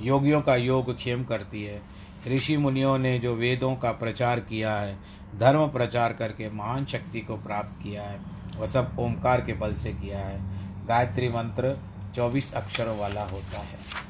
योगियों 0.00 0.42
का 0.42 0.56
योग 0.56 0.96
क्षेम 0.96 1.24
करती 1.24 1.64
है। 1.64 1.82
ऋषि 2.28 2.56
मुनियों 2.56 2.98
ने 2.98 3.18
जो 3.18 3.34
वेदों 3.34 3.76
का 3.76 3.92
प्रचार 3.92 4.40
किया 4.40 4.76
है, 4.76 4.98
धर्म 5.38 5.68
प्रचार 5.68 6.12
करके 6.12 6.50
महान 6.50 6.84
शक्ति 6.84 7.20
को 7.20 7.36
प्राप्त 7.36 7.82
किया 7.82 8.02
है, 8.02 8.20
वह 8.56 8.66
सब 8.66 8.96
ओमकार 8.98 9.40
के 9.40 9.52
बल 9.52 9.74
से 9.74 9.92
किया 9.92 10.18
है। 10.18 10.40
गायत्री 10.86 11.28
मंत्र 11.28 11.78
चौबीस 12.14 12.54
अक्षरों 12.54 12.98
वाला 12.98 13.22
होता 13.22 13.58
है। 13.58 14.07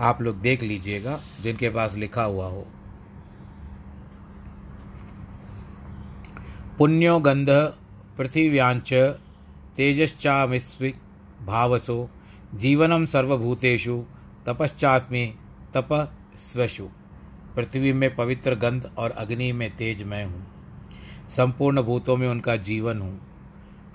आप 0.00 0.22
लोग 0.22 0.40
देख 0.40 0.62
लीजिएगा, 0.62 1.20
जिनके 1.42 1.70
पास 1.70 1.94
लिखा 1.94 2.22
हुआ 2.22 2.46
हो। 2.46 2.66
पुण्यो 6.78 7.20
गंध 7.20 7.46
पृथिव्यांच 8.18 8.92
तेजश्चामिस्वि 9.76 10.94
भावसो, 11.46 12.10
जीवनम 12.54 13.06
सर्वभूतेषु, 13.06 14.04
तपश्चास्मि 14.46 15.34
तपस्वशु 15.74 16.88
पृथ्वी 17.56 17.92
में 17.92 18.16
पवित्र 18.16 18.54
गंध 18.54 18.90
और 18.98 19.10
अग्नि 19.10 19.52
में 19.52 19.76
तेज 19.76 20.02
मैं 20.02 20.24
हूँ। 20.24 20.46
संपूर्ण 21.28 21.82
भूतों 21.82 22.16
में 22.16 22.28
उनका 22.28 22.56
जीवन 22.56 23.00
हूँ। 23.00 23.20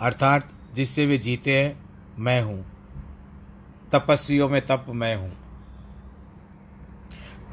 अर्थात, 0.02 0.50
जिससे 0.76 1.06
वे 1.06 1.18
जीते 1.18 1.64
हैं, 1.64 1.86
मैं 2.20 2.42
हूँ। 2.42 2.66
तपस्वियों 3.92 4.50
में 4.50 4.66
तप 4.66 4.86
मैं 4.90 5.16
हूँ। 5.16 5.45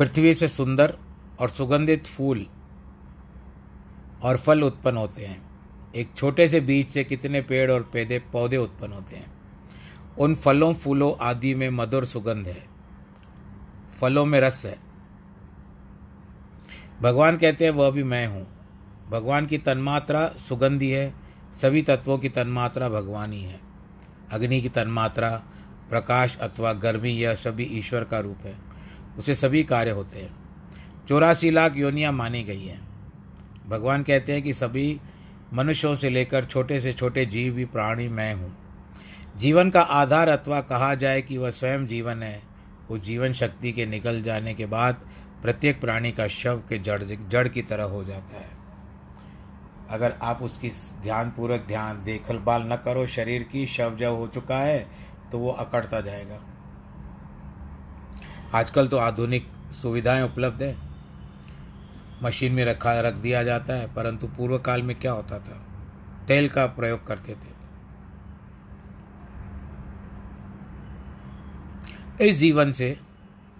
पृथ्वी 0.02 0.34
से 0.34 0.48
सुंदर 0.48 0.98
और 1.40 1.48
सुगंधित 1.48 2.06
फूल 2.06 2.46
और 4.22 4.36
फल 4.36 4.62
उत्पन्न 4.62 4.96
होते 4.96 5.26
हैं। 5.26 5.42
एक 5.94 6.10
छोटे 6.16 6.48
से 6.48 6.60
बीज 6.60 6.88
से 6.88 7.04
कितने 7.04 7.42
पेड़ 7.42 7.72
और 7.72 7.82
पेदे, 7.82 8.18
पौधे 8.18 8.56
उत्पन्न 8.56 8.92
होते 8.92 9.16
हैं। 9.16 9.32
उन 10.18 10.34
फलों, 10.34 10.74
फूलों 10.74 11.24
आदि 11.24 11.54
में 11.54 11.70
मधुर 11.70 12.04
सुगंध 12.04 12.48
है। 12.48 12.64
फलों 14.00 14.24
में 14.24 14.40
रस 14.40 14.66
है। 14.66 14.78
भगवान 17.02 17.36
कहते 17.36 17.64
हैं, 17.64 17.72
वह 17.72 17.90
भी 17.90 18.02
मैं 18.02 18.26
हूँ। 18.26 18.46
भगवान 19.10 19.46
की 19.46 19.58
तन्मात्रा 19.58 20.28
सुगंधी 20.28 20.90
है। 20.90 21.14
सभी 21.62 21.82
तत्वों 21.82 22.18
की 22.18 22.28
तन्मात्रा 22.28 22.88
भगवान 22.88 23.32
ही 23.32 23.42
है। 23.42 23.60
अग्नि 24.32 24.60
की 24.60 24.68
तन्मात्रा, 24.68 25.42
प्रकाश 25.90 26.36
अथवा 26.36 26.72
गर्मी, 26.72 27.10
यह 27.10 27.34
सभी 27.34 27.64
ईश्वर 27.64 28.04
का 28.04 28.18
रूप 28.18 28.38
है। 28.44 28.71
उसे 29.18 29.35
सभी 29.35 29.62
कार्य 29.64 29.90
होते 29.90 30.18
हैं। 30.18 30.35
चौरासी 31.09 31.51
लाख 31.51 31.77
योनियाँ 31.77 32.12
मानी 32.12 32.42
गई 32.42 32.64
हैं। 32.64 32.81
भगवान 33.68 34.03
कहते 34.03 34.33
हैं 34.33 34.42
कि 34.42 34.53
सभी 34.53 35.01
मनुष्यों 35.55 35.94
से 35.94 36.11
लेकर 36.11 36.44
छोटे 36.44 36.81
से 36.81 36.92
छोटे 36.92 37.27
जीव 37.27 37.53
भी 37.55 37.64
प्राणी 37.64 38.09
मैं 38.09 38.35
हूँ। 38.35 38.57
जीवन 39.37 39.70
का 39.70 39.81
आधार 39.81 40.29
अथवा 40.29 40.61
कहा 40.61 40.94
जाए 40.94 41.22
कि 41.22 41.38
वह 41.38 41.51
स्वयं 41.51 41.87
जीवन 41.87 42.22
है 42.22 42.42
उस 42.90 43.01
जीवन 43.01 43.33
शक्ति 43.33 43.72
के 43.72 43.87
निकल 43.87 44.22
जाने 44.22 44.55
के 44.55 44.66
बाद 44.66 45.05
प्रत्येक 45.42 45.81
प्राणी 45.81 46.12
का 46.12 46.27
शव 46.29 46.62
के 46.68 46.79
जड़ 46.79 47.03
जड़ 47.03 47.48
की 47.48 47.62
तरह 47.62 47.85
हो 47.85 48.05
जाता 48.05 48.40
है। 48.40 48.51
अगर 49.90 50.14
आप 50.22 50.42
उसकी 50.42 50.68
ध्यानपूर्वक 51.03 51.64
ध्यान 51.68 52.03
देखभाल 52.05 52.62
न 52.62 52.77
करो, 52.77 53.07
शरीर 53.07 53.42
की 53.42 53.66
शव 53.66 53.96
जब 54.01 54.12
हो 54.12 54.27
चुका 54.27 54.59
है 54.59 54.87
तो 55.33 55.38
वो 55.38 55.51
अकड़ता 55.51 56.01
जाएगा। 56.01 56.40
आजकल 58.54 58.88
तो 58.88 58.96
आधुनिक 58.96 59.48
सुविधाएँ 59.82 60.22
उपलब्ध 60.22 60.62
है। 60.62 60.76
मशीन 62.22 62.52
में 62.52 62.64
रखा, 62.64 63.00
रख 63.00 63.14
दिया 63.14 63.42
जाता 63.42 63.74
है, 63.74 63.94
परंतु 63.94 64.26
पूर्व 64.26 64.58
काल 64.58 64.82
में 64.82 64.96
क्या 64.96 65.12
होता 65.12 65.38
था? 65.38 65.66
तेल 66.28 66.48
का 66.48 66.66
प्रयोग 66.66 67.06
करते 67.06 67.34
थे। 67.34 67.62
इस 72.28 72.36
जीवन 72.36 72.72
से, 72.72 72.98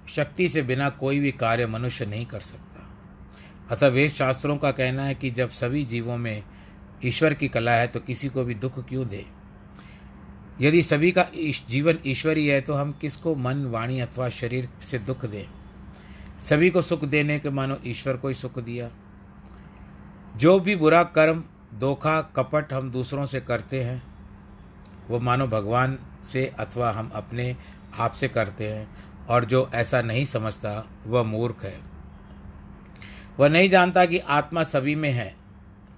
शक्ति 0.09 0.48
से 0.48 0.62
बिना 0.62 0.88
कोई 0.88 1.18
भी 1.18 1.33
कार्य 1.33 1.66
मनुष्य 1.66 2.07
नहीं 2.07 2.26
कर 2.26 2.40
सकता। 2.40 2.88
अतः 3.74 3.87
वेद 3.87 4.11
शास्त्रों 4.11 4.57
का 4.57 4.72
कहना 4.72 5.02
है 5.02 5.14
कि 5.14 5.31
जब 5.31 5.50
सभी 5.50 5.85
जीवों 5.85 6.16
में 6.16 6.42
ईश्वर 7.05 7.35
की 7.35 7.48
कला 7.48 7.72
है 7.72 7.87
तो 7.87 8.00
किसी 8.00 8.28
को 8.28 8.44
भी 8.44 8.55
दुख 8.55 8.88
क्यों 8.88 9.07
दे? 9.07 9.41
यदि 10.62 10.83
सभी 10.83 11.12
का 11.12 11.27
जीवन 11.68 11.98
ईश्वरी 12.07 12.46
है 12.46 12.61
तो 12.61 12.75
हम 12.75 12.92
किसको 12.92 13.35
मन, 13.35 13.64
वाणी 13.64 14.01
अथवा 14.01 14.29
शरीर 14.29 14.68
से 14.83 14.98
दुख 14.98 15.27
दें? 15.27 15.44
सभी 16.40 16.70
को 16.70 16.83
सुख 16.83 17.05
देने 17.05 17.38
के 17.38 17.51
मानो 17.51 17.79
ईश्वर 17.87 18.16
को 18.16 18.29
ही 18.29 18.35
सुख 18.35 18.59
दिया। 18.59 18.90
जो 20.37 20.61
भी 20.61 20.77
बुरा 20.77 21.03
कर्म, 21.03 21.44
धोखा, 21.75 22.20
कपट 22.20 22.72
हम 22.72 22.90
दूसरों 22.90 23.27
से 23.27 23.40
करते 23.40 23.85
हैं, 23.85 24.03
वो 25.09 25.20
मानो 25.20 25.46
भगवान 25.46 25.98
से 26.33 26.46
अथवा 26.46 26.90
हम 26.90 27.11
अपने 27.14 27.57
आप 27.98 28.12
से 28.12 28.29
करते 28.29 28.68
हैं, 28.68 28.88
और 29.27 29.44
जो 29.44 29.70
ऐसा 29.75 30.03
नहीं 30.03 30.25
समझता, 30.25 30.88
वह 31.07 31.22
मूर्ख 31.22 31.64
है। 31.64 31.81
वह 33.38 33.48
नहीं 33.48 33.68
जानता 33.68 34.07
कि 34.07 34.18
आत्मा 34.18 34.62
सभी 34.62 34.94
में 34.94 35.12
है, 35.12 35.35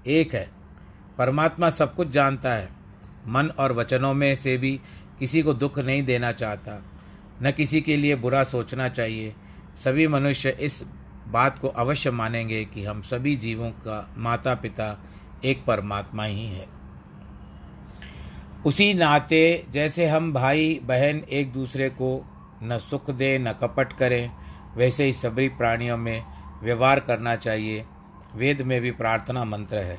एक 0.06 0.34
है। 0.34 0.50
परमात्मा 1.18 1.70
सब 1.70 1.94
कुछ 1.94 2.08
जानता 2.08 2.52
है 2.52 2.73
मन 3.26 3.46
और 3.46 3.72
वचनों 3.72 4.14
में 4.14 4.34
से 4.34 4.58
भी 4.58 4.80
किसी 5.18 5.42
को 5.42 5.54
दुख 5.54 5.78
नहीं 5.78 6.02
देना 6.02 6.32
चाहता। 6.32 6.84
न 7.42 7.52
किसी 7.52 7.80
के 7.80 7.96
लिए 7.96 8.16
बुरा 8.16 8.44
सोचना 8.44 8.88
चाहिए। 8.88 9.34
सभी 9.76 10.06
मनुष्य 10.06 10.56
इस 10.60 10.84
बात 11.28 11.58
को 11.58 11.68
अवश्य 11.68 12.10
मानेंगे 12.10 12.64
कि 12.64 12.84
हम 12.84 13.02
सभी 13.02 13.36
जीवों 13.36 13.70
का 13.70 14.14
माता 14.18 14.54
पिता 14.54 15.04
एक 15.44 15.64
परमात्मा 15.64 16.24
ही 16.24 16.46
है। 16.46 16.66
उसी 18.66 18.94
नाते 18.94 19.66
जैसे 19.70 20.06
हम 20.06 20.32
भाई 20.32 20.80
बहन 20.82 21.24
एक 21.30 21.52
दूसरे 21.52 21.88
को 21.88 22.26
न 22.62 22.78
सुख 22.78 23.10
दें, 23.10 23.38
न 23.38 23.52
कपट 23.52 23.92
करें, 23.92 24.30
वैसे 24.76 25.04
ही 25.04 25.12
सभी 25.12 25.48
प्राणियों 25.48 25.96
में 25.96 26.24
व्यवहार 26.62 27.00
करना 27.00 27.36
चाहिए। 27.36 27.84
वेद 28.34 28.62
में 28.62 28.80
भी 28.80 28.90
प्रार्थना 28.90 29.44
मंत्र 29.44 29.76
है। 29.76 29.98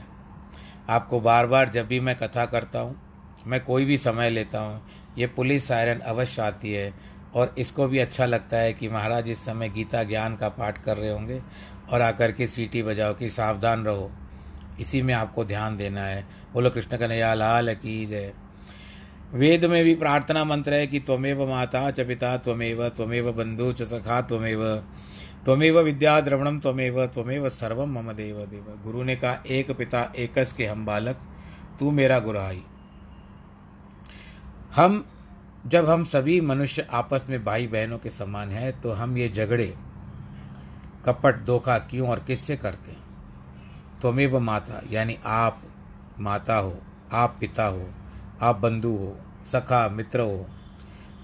आपको 0.89 1.19
बार 1.19 1.47
बार 1.47 1.69
जब 1.69 1.87
भी 1.87 1.99
मैं 1.99 2.15
कथा 2.15 2.45
करता 2.45 2.79
हूँ 2.79 3.04
मैं 3.47 3.63
कोई 3.63 3.85
भी 3.85 3.97
समय 3.97 4.29
लेता 4.29 4.59
हूँ, 4.59 4.81
ये 5.17 5.27
पुलिस 5.27 5.67
सायरन 5.67 5.99
अवश्य 6.05 6.41
आती 6.41 6.71
है 6.71 6.93
और 7.35 7.53
इसको 7.57 7.87
भी 7.87 7.99
अच्छा 7.99 8.25
लगता 8.25 8.57
है 8.57 8.73
कि 8.73 8.89
महाराज 8.89 9.29
इस 9.29 9.45
समय 9.45 9.69
गीता 9.69 10.03
ज्ञान 10.03 10.35
का 10.35 10.49
पाठ 10.49 10.83
कर 10.83 10.97
रहे 10.97 11.11
होंगे 11.11 11.41
और 11.91 12.01
आकर 12.01 12.31
के 12.31 12.47
सीटी 12.47 12.83
बजाओ 12.83 13.13
कि 13.13 13.29
सावधान 13.29 13.85
रहो। 13.85 14.11
इसी 14.79 15.01
में 15.01 15.13
आपको 15.13 15.45
ध्यान 15.45 15.77
देना 15.77 16.01
है। 16.01 16.25
बोलो, 16.53 16.69
कृष्ण 16.69 16.97
कन्हैया, 16.97 17.33
लाल 17.33 17.73
की 17.73 18.05
जय। 18.05 18.33
वेद 19.33 19.65
में 19.65 19.83
भी 19.83 19.95
प्रार्थना 19.95 20.43
मंत्र 20.43 20.73
है 20.73 20.87
कि 20.87 20.99
त्वमेव 20.99 21.47
माता 21.49 21.89
च 21.91 22.05
पिता 22.07 22.35
त्वमेव 22.37 22.87
त्वमेव 22.89 23.31
बंधु 23.33 23.71
च 23.71 23.83
सखा 23.83 24.21
त्वमेव 24.21 24.63
त्वमेव 25.45 25.79
विद्या 25.79 26.19
द्रवणम 26.21 26.59
त्वमेव 26.59 27.05
त्वमेव 27.05 27.47
सर्वम 27.49 27.91
मम 27.91 28.11
देव 28.11 28.37
देव। 28.45 28.65
गुरु 28.83 29.03
ने 29.03 29.15
कहा, 29.15 29.41
एक 29.47 29.71
पिता, 29.71 30.11
एकस 30.17 30.53
के 30.53 30.65
हम 30.65 30.85
बालक, 30.85 31.19
तू 31.79 31.91
मेरा 31.91 32.19
गुराई 32.19 32.61
हम, 34.75 35.05
जब 35.67 35.89
हम 35.89 36.03
सभी 36.03 36.39
मनुष्य 36.41 36.87
आपस 36.93 37.25
में 37.29 37.43
भाई 37.43 37.67
बहनों 37.67 37.97
के 37.97 38.09
समान 38.09 38.49
हैं 38.49 38.81
तो 38.81 38.91
हम 38.91 39.17
ये 39.17 39.27
झगड़े, 39.29 39.67
कपट, 41.05 41.35
धोखा 41.45 41.77
क्यों 41.79 42.09
और 42.09 42.19
किससे 42.19 42.57
करते 42.57 42.91
हैं? 42.91 43.03
त्वमेव 44.01 44.39
माता, 44.39 44.81
यानी 44.91 45.17
आप 45.25 45.61
माता 46.19 46.55
हो, 46.55 46.77
आप 47.13 47.37
पिता 47.39 47.65
हो, 47.65 47.87
आप 48.41 48.59
बंधु 48.59 48.91
हो, 48.91 49.15
सखा, 49.45 49.87
मित्र 49.89 50.19
हो, 50.21 50.45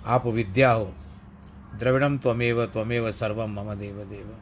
आप 0.06 0.26
विद्या 0.28 0.72
हो 0.72 0.94
द्रविड़म 1.76 2.18
त्वमेव 2.18 2.66
त्वमेव 2.66 3.12
सर्वम 3.12 3.52
मम 3.52 3.74
देव 3.74 4.04
देव। 4.06 4.36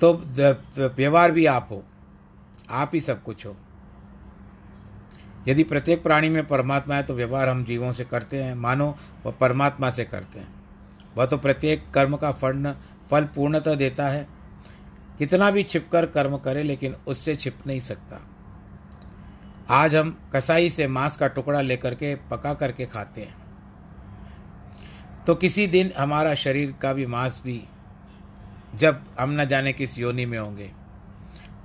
तो 0.00 0.12
व्यवहार 0.88 1.32
भी 1.32 1.46
आप 1.48 1.68
हो, 1.70 1.82
आप 2.70 2.90
ही 2.94 3.00
सब 3.00 3.22
कुछ 3.22 3.46
हो। 3.46 3.56
यदि 5.48 5.64
प्रत्येक 5.64 6.02
प्राणी 6.02 6.28
में 6.28 6.46
परमात्मा 6.46 6.94
है 6.94 7.02
तो 7.02 7.14
व्यवहार 7.14 7.48
हम 7.48 7.64
जीवों 7.64 7.92
से 7.92 8.04
करते 8.04 8.42
हैं, 8.42 8.54
मानो 8.54 8.86
वह 9.26 9.32
परमात्मा 9.32 9.90
से 9.90 10.04
करते 10.04 10.38
हैं। 10.38 10.48
वह 11.16 11.26
तो 11.26 11.38
प्रत्येक 11.38 11.90
कर्म 11.90 12.16
का 12.16 12.30
फल 12.32 12.74
फल 13.10 13.24
पूर्णतः 13.34 13.74
देता 13.74 14.08
है। 14.08 14.26
कितना 15.18 15.50
भी 15.50 15.62
छिपकर 15.62 16.06
कर्म 16.06 16.36
करे, 16.36 16.62
लेकिन 16.62 16.94
उससे 17.06 17.36
छिप 17.36 17.58
नहीं 17.66 17.80
सकता। 17.80 18.20
आज 19.72 19.94
हम 19.94 20.16
कसाई 20.32 20.70
से 20.70 20.86
मांस 20.88 21.16
का 21.16 21.26
टुकड़ा 21.28 21.60
लेकर 21.60 21.94
के 21.94 22.14
पका 22.30 22.54
करके 22.54 22.86
खाते 22.86 23.20
हैं। 23.20 23.42
तो 25.26 25.34
किसी 25.34 25.66
दिन 25.66 25.92
हमारा 25.98 26.34
शरीर 26.34 26.74
का 26.82 26.92
भी 26.92 27.06
मांस 27.06 27.40
भी, 27.44 27.62
जब 28.74 29.04
हम 29.20 29.40
न 29.40 29.44
जाने 29.44 29.72
किस 29.72 29.98
योनि 29.98 30.26
में 30.26 30.38
होंगे 30.38 30.70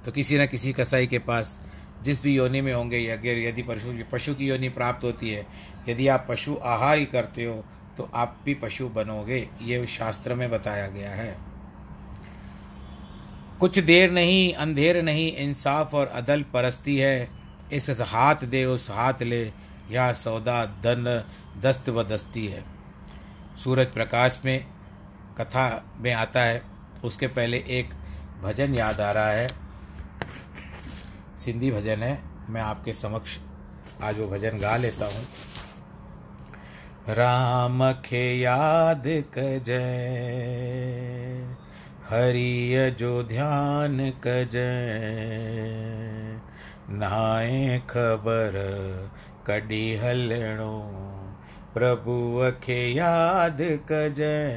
तो 0.06 0.12
किसी 0.12 0.38
न 0.40 0.46
किसी 0.48 0.74
कसाई 0.74 1.08
के 1.08 1.20
पास 1.20 1.60
जिस 2.04 2.22
भी 2.24 2.36
योनि 2.36 2.62
में 2.62 2.74
होंगे 2.74 3.08
अगर 3.08 3.38
यदि 3.38 3.64
पशु 3.64 3.94
पशु 4.12 4.34
की 4.36 4.48
योनि 4.48 4.70
प्राप्त 4.70 5.04
होती 5.04 5.30
है, 5.30 5.46
यदि 5.90 6.08
आप 6.08 6.26
पशु 6.30 6.56
आहार 6.64 6.98
ही 6.98 7.06
करते 7.06 7.46
हो 7.46 7.64
तो 7.98 8.10
आप 8.16 8.38
भी 8.46 8.54
पशु 8.54 8.88
बनोगे, 8.90 9.48
ये 9.62 9.86
शास्त्र 9.88 10.36
में 10.36 10.50
बताया 10.52 10.88
गया 10.88 11.12
है। 11.12 11.38
कुछ 13.60 13.80
देर 13.80 14.12
नहीं, 14.12 14.54
अंधेर 14.54 15.02
नहीं, 15.04 15.32
इंसाफ 15.38 15.94
और 15.94 16.08
अदल 16.08 16.42
परस्ती 16.54 16.98
है। 16.98 17.30
इस 17.74 17.90
हाथ 17.90 18.46
दे, 18.46 18.66
उस 18.66 18.90
हाथ 18.92 19.22
ले 19.22 19.42
यह 19.92 20.12
सौदा, 20.14 20.66
धन, 20.66 21.24
दस्त 21.58 21.90
व 21.90 22.04
दस्ती 22.04 22.46
है। 22.48 22.64
सूरज 23.64 23.88
प्रकाश 23.88 24.40
में, 24.46 24.66
कथा 25.38 25.96
में 25.98 26.14
आता 26.14 26.42
है, 26.42 26.62
उसके 27.04 27.28
पहले 27.28 27.58
एक 27.70 27.94
भजन 28.44 28.76
याद 28.76 29.02
आ 29.02 29.12
रहा 29.12 29.30
है। 29.30 29.48
सिंधी 31.40 31.70
भजन 31.72 32.04
है, 32.04 32.14
मैं 32.50 32.62
आपके 32.62 32.94
समक्ष 32.94 33.38
आज 34.04 34.20
वो 34.20 34.28
भजन 34.28 34.58
गा 34.60 34.76
लेता 34.78 35.06
हूँ। 35.06 35.24
राम 37.10 37.84
खे 38.06 38.24
याद 38.36 39.04
कजय 39.36 39.78
हरिय 42.10 42.90
जो 43.00 43.12
ध्यान 43.24 43.98
कजय 44.24 44.68
नाए 46.92 47.80
खबर 47.90 48.58
कॾी 49.48 49.86
हलणो 50.04 50.76
प्रभु 51.74 52.18
खे 52.64 52.82
याद 52.94 53.62
कजय 53.92 54.52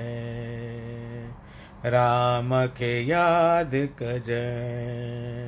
राम 1.86 2.50
खे 2.76 2.92
याद 3.02 3.72
कजय 4.00 5.41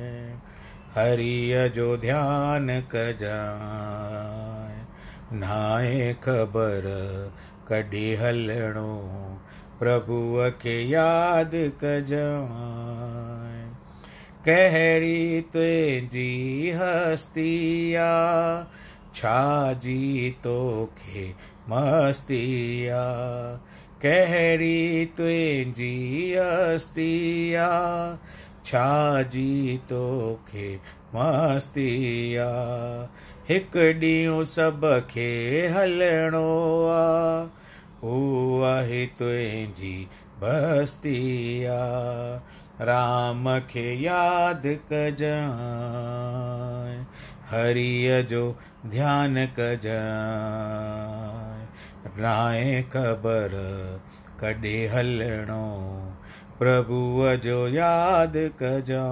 हरिय 0.97 1.69
जो 1.75 1.95
ध्यान 1.97 2.67
कजाए 2.91 4.75
नाए 5.39 6.13
ख़बर 6.23 6.87
कॾी 7.69 8.05
हलणो 8.21 8.93
प्रभुअ 9.79 10.49
खे 10.61 10.77
यादि 10.89 11.63
कजाए 11.83 13.63
कहिड़ी 14.47 15.41
तुंहिंजी 15.53 16.31
हस्तिया 16.77 18.09
छाजी 19.15 20.29
तो 20.43 20.59
खे 20.97 21.23
मस्तिया। 21.69 23.03
कहरी 24.01 25.05
तुंहिंजी 25.17 25.93
अस्तिया 26.39 27.69
छाजी 28.65 29.77
तो 29.89 30.03
खे 30.47 30.67
मस्तिया। 31.15 32.47
हिकु 33.49 33.83
ॾींहुं 34.01 34.43
सभ 34.43 34.81
खे 35.09 35.27
हलणो 35.73 36.47
आहे 36.93 37.45
हू 38.01 38.15
आहे 38.69 39.05
तुंहिंजी 39.19 39.93
बस्तिया। 40.41 41.77
राम 42.81 43.43
खे 43.69 43.85
यादि 44.01 44.75
कजांइ, 44.91 46.97
हरीअ 47.51 48.21
जो 48.31 48.43
ध्यानु 48.85 49.45
कजांइ। 49.59 51.63
राय 52.19 52.81
ख़बर 52.93 53.49
कॾे 54.41 54.75
हलणो 54.87 55.65
प्रभुअ 56.59 57.35
जो 57.35 57.67
याद 57.67 58.33
कजा। 58.59 59.05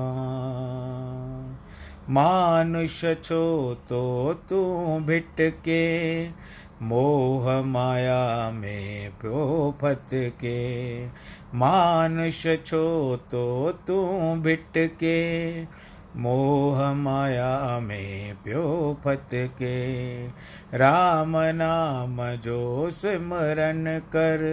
मानुष 2.10 3.00
छो 3.24 3.74
तो 3.90 4.02
तू 4.50 4.60
भिटके, 5.00 5.84
मोह 6.82 7.62
माया 7.62 8.52
में 8.52 9.12
पियो 9.12 9.76
फतके 9.82 10.60
मानुष 11.56 12.42
छो 12.66 13.16
तो 13.32 13.44
तूं 13.88 14.40
भिटके, 14.42 15.20
मोह 16.18 16.94
माया 16.94 17.80
में 17.80 18.36
पियो 18.36 18.98
फतके 19.06 19.78
राम 20.78 21.38
नाम 21.56 22.18
जो 22.36 22.90
सिमरन 22.92 23.86
कर 24.08 24.44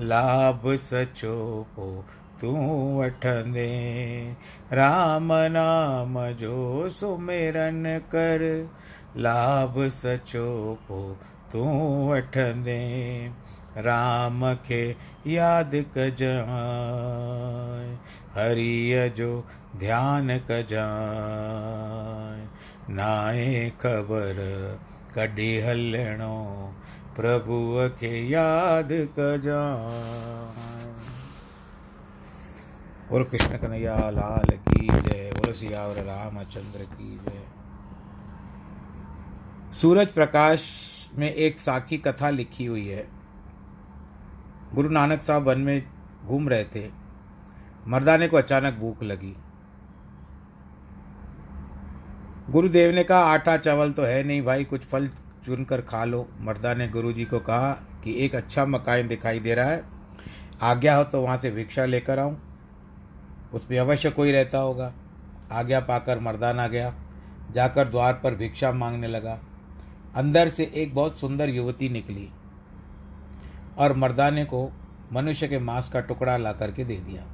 लाभ 0.00 0.76
सचो 0.76 1.66
पो 1.76 2.04
तूं 2.40 2.98
वठंदे। 2.98 4.36
राम 4.72 5.28
नाम 5.32 6.32
जो 6.32 6.88
सुमिरन 6.88 7.98
कर, 7.98 8.70
लाभ 9.16 9.88
सचो 9.88 10.78
पो 10.82 11.18
तूं 11.52 12.08
वठंदे। 12.08 13.30
राम 13.78 14.54
खे 14.54 14.96
यादि 15.26 15.82
कजांइ 15.82 17.96
हरीअ 18.34 19.08
जो 19.08 19.44
ध्यानु 19.76 20.38
कजांइ 20.50 22.46
नाहे 22.94 23.70
ख़बर 23.70 24.78
कॾहिं 25.14 25.62
हलणो 25.62 26.74
प्रभुअ 27.16 27.88
के 27.88 28.28
याद 28.28 28.88
बोलो 33.10 33.24
कृष्ण 33.24 33.58
कन्हैया, 33.58 34.10
लाल 34.10 34.56
की 34.56 34.86
जय। 34.86 35.30
बोलो 35.34 35.54
सियावर 35.54 35.94
रामचंद्र 35.94 36.78
की 36.78 37.20
जय। 37.24 37.42
सूरज 39.74 40.06
प्रकाश 40.06 40.62
में 41.14 41.34
एक 41.34 41.60
साखी 41.60 41.98
कथा 41.98 42.30
लिखी 42.30 42.64
हुई 42.64 42.88
है। 42.88 43.08
गुरु 44.74 44.88
नानक 44.88 45.20
साहब 45.20 45.42
वन 45.42 45.60
में 45.60 45.86
घूम 46.24 46.48
रहे 46.48 46.64
थे। 46.64 46.90
मर्दाने 47.88 48.28
को 48.28 48.36
अचानक 48.36 48.74
भूख 48.74 49.02
लगी। 49.02 49.36
गुरुदेव 52.50 52.94
ने 52.94 53.04
कहा, 53.04 53.18
आटा 53.18 53.56
चावल 53.56 53.92
तो 53.92 54.02
है 54.02 54.24
नहीं 54.24 54.42
भाई, 54.42 54.64
कुछ 54.64 54.84
फल 54.84 55.10
चुनकर 55.46 55.80
खा 55.80 56.04
लो। 56.04 56.28
मर्दा 56.40 56.74
ने 56.74 56.88
गुरु 56.88 57.12
जी 57.12 57.24
को 57.24 57.38
कहा 57.38 57.70
कि 58.04 58.14
एक 58.24 58.34
अच्छा 58.34 58.64
मकान 58.64 59.08
दिखाई 59.08 59.40
दे 59.40 59.54
रहा 59.54 59.66
है। 59.66 59.84
आज्ञा 60.62 60.96
हो 60.96 61.04
तो 61.04 61.22
वहाँ 61.22 61.36
से 61.36 61.50
भिक्षा 61.50 61.84
लेकर 61.84 62.18
आऊँ। 62.18 62.40
उसमें 63.54 63.78
अवश्य 63.78 64.10
कोई 64.10 64.32
रहता 64.32 64.58
होगा। 64.58 64.92
आज्ञा 65.52 65.80
पाकर 65.80 66.18
मर्दाना 66.18 66.66
गया। 66.66 66.94
जाकर 67.54 67.88
द्वार 67.88 68.12
पर 68.14 68.34
भिक्षा 68.34 68.72
मांगने 68.72 69.08
लगा। 69.08 69.38
अंदर 70.16 70.48
से 70.48 70.72
एक 70.74 70.94
बहुत 70.94 71.18
सुंदर 71.20 71.48
युवती 71.48 71.88
निकली 71.88 72.28
और 73.78 73.92
मर्दाने 73.92 74.44
को 74.44 74.72
मनुष्य 75.12 75.48
के 75.48 75.58
मांस 75.58 75.88
का 75.88 76.00
टुकड़ा 76.00 76.36
ला 76.36 76.52
करके 76.52 76.84
दे 76.84 76.96
दिया। 76.96 77.24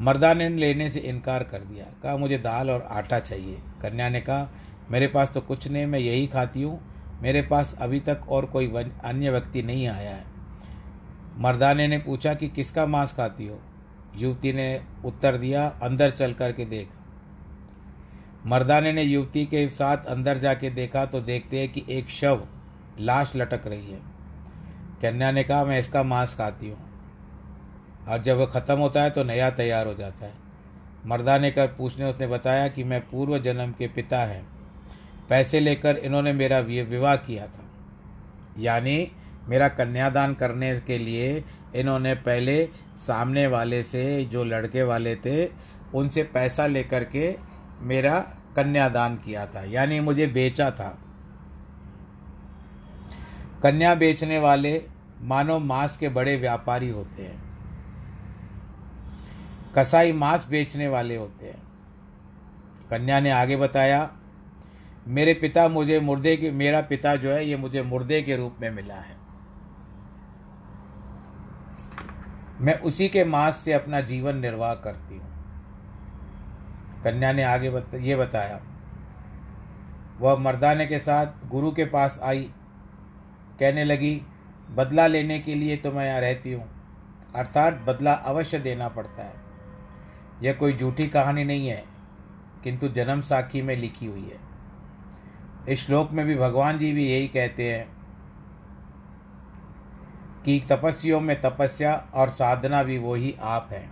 मर्दाने 0.00 0.48
ने 0.48 0.56
लेने 0.56 0.90
से 0.90 1.00
इनकार 1.00 1.42
कर 1.42 1.58
दिया। 1.58 1.84
कहा, 2.02 2.16
मुझे 2.16 2.38
दाल 2.38 2.70
और 2.70 2.82
आटा 2.82 3.18
चाहिए। 3.18 3.58
कन्या 3.82 4.08
ने 4.08 4.20
कहा, 4.20 4.50
मेरे 4.90 5.06
पास 5.06 5.32
तो 5.32 5.40
कुछ 5.40 5.68
नहीं, 5.68 5.86
मैं 5.86 5.98
यही 5.98 6.26
खाती 6.26 6.62
हूँ। 6.62 6.89
मेरे 7.22 7.42
पास 7.42 7.74
अभी 7.80 8.00
तक 8.00 8.20
और 8.28 8.46
कोई 8.46 8.68
अन्य 9.04 9.30
व्यक्ति 9.30 9.62
नहीं 9.62 9.86
आया 9.88 10.10
है। 10.10 10.24
मर्दाने 11.38 11.88
ने 11.88 11.98
पूछा 11.98 12.34
कि 12.34 12.48
किसका 12.48 12.86
मांस 12.86 13.12
खाती 13.12 13.46
हो? 13.46 13.60
युवती 14.16 14.52
ने 14.52 14.82
उत्तर 15.04 15.36
दिया, 15.36 15.66
अंदर 15.82 16.10
चल 16.10 16.32
करके 16.32 16.64
देख। 16.64 16.88
मर्दाने 18.46 18.92
ने 18.92 19.02
युवती 19.02 19.44
के 19.46 19.68
साथ 19.68 20.04
अंदर 20.04 20.38
जाके 20.38 20.70
देखा 20.70 21.04
तो 21.06 21.20
देखते 21.20 21.58
हैं 21.58 21.72
कि 21.72 21.84
एक 21.90 22.08
शव 22.10 22.46
लाश 23.00 23.32
लटक 23.36 23.66
रही 23.66 23.90
है। 23.90 24.00
कन्या 25.02 25.30
ने 25.30 25.44
कहा, 25.44 25.64
मैं 25.64 25.78
इसका 25.78 26.02
मांस 26.02 26.34
खाती 26.34 26.68
हूँ। 26.68 26.88
और 28.08 28.22
जब 28.22 28.36
वह 28.36 28.46
ख़त्म 28.46 28.78
होता 28.78 29.02
है 29.02 29.10
तो 29.10 29.24
नया 29.24 29.50
तैयार 29.50 29.86
हो 29.86 29.94
जाता 29.94 30.26
है। 30.26 30.32
मर्दाने 31.06 31.50
कर 31.50 31.66
पूछने 31.66 32.04
उसने 32.04 32.26
बताया 32.26 32.68
कि 32.68 32.84
मैं 32.84 33.00
पूर्व 33.00 33.38
जन्म 33.38 33.72
के 33.72 33.88
पिता 33.88 34.18
हैं। 34.18 34.59
पैसे 35.30 35.60
लेकर 35.60 35.96
इन्होंने 35.96 36.32
मेरा 36.32 36.58
विवाह 36.58 37.16
किया 37.16 37.46
था। 37.46 37.64
यानी 38.58 39.12
मेरा 39.48 39.68
कन्यादान 39.68 40.34
करने 40.34 40.80
के 40.80 40.98
लिए 40.98 41.44
इन्होंने 41.74 42.14
पहले 42.14 42.68
सामने 42.96 43.46
वाले 43.46 43.82
से, 43.82 44.24
जो 44.24 44.44
लड़के 44.44 44.82
वाले 44.82 45.16
थे, 45.16 45.50
उनसे 45.94 46.22
पैसा 46.22 46.66
लेकर 46.66 47.04
के 47.04 47.38
मेरा 47.80 48.20
कन्यादान 48.56 49.16
किया 49.16 49.46
था। 49.46 49.64
यानी 49.64 50.00
मुझे 50.00 50.26
बेचा 50.26 50.70
था। 50.70 50.98
कन्या 53.62 53.94
बेचने 53.94 54.38
वाले 54.38 54.82
मानो 55.20 55.58
मांस 55.58 55.96
के 55.96 56.08
बड़े 56.08 56.36
व्यापारी 56.36 56.88
होते 56.88 57.22
हैं। 57.22 57.42
कसाई 59.76 60.12
मांस 60.12 60.46
बेचने 60.50 60.88
वाले 60.88 61.16
होते 61.16 61.46
हैं। 61.46 61.62
कन्या 62.90 63.20
ने 63.20 63.30
आगे 63.30 63.56
बताया 63.56 64.16
मेरे 65.08 65.34
पिता 65.34 65.66
मुझे 65.68 66.00
मुर्दे 66.00 66.36
के 66.36 66.50
मेरा 66.52 66.80
पिता 66.80 67.14
जो 67.16 67.30
है 67.30 67.46
ये 67.46 67.56
मुझे 67.56 67.82
मुर्दे 67.82 68.20
के 68.22 68.36
रूप 68.36 68.56
में 68.60 68.70
मिला 68.70 68.94
है। 68.94 69.18
मैं 72.60 72.78
उसी 72.80 73.08
के 73.08 73.24
मांस 73.24 73.56
से 73.56 73.72
अपना 73.72 74.00
जीवन 74.00 74.36
निर्वाह 74.36 74.74
करती 74.76 75.14
हूँ। 75.14 75.28
कन्या 77.04 77.32
ने 77.32 77.42
आगे 77.42 77.70
बता, 77.70 77.96
ये 77.96 78.16
बताया 78.16 78.60
वह 80.20 80.36
मर्दाने 80.36 80.86
के 80.86 80.98
साथ 80.98 81.48
गुरु 81.50 81.70
के 81.70 81.84
पास 81.84 82.18
आई 82.22 82.42
कहने 83.60 83.84
लगी 83.84 84.20
बदला 84.70 85.06
लेने 85.06 85.38
के 85.38 85.54
लिए 85.54 85.76
तो 85.76 85.92
मैं 85.92 86.06
यहाँ 86.06 86.20
रहती 86.20 86.52
हूँ 86.52 86.68
अर्थात 87.36 87.80
बदला 87.86 88.12
अवश्य 88.12 88.58
देना 88.58 88.88
पड़ता 88.88 89.22
है। 89.22 89.34
यह 90.42 90.52
कोई 90.52 90.72
झूठी 90.72 91.06
कहानी 91.08 91.44
नहीं 91.44 91.68
है 91.68 91.82
किंतु 92.64 92.88
जन्म 92.90 93.20
साखी 93.22 93.62
में 93.62 93.74
लिखी 93.76 94.06
हुई 94.06 94.22
है। 94.22 94.49
इस 95.68 95.86
श्लोक 95.86 96.12
में 96.12 96.24
भी 96.26 96.34
भगवान 96.36 96.78
जी 96.78 96.92
भी 96.92 97.08
यही 97.08 97.28
कहते 97.28 97.72
हैं 97.72 97.86
कि 100.44 100.58
तपस्वियों 100.70 101.20
में 101.20 101.40
तपस्या 101.40 101.94
और 102.14 102.28
साधना 102.28 102.82
भी 102.82 102.98
वो 102.98 103.14
ही 103.14 103.34
आप 103.40 103.68
हैं। 103.72 103.88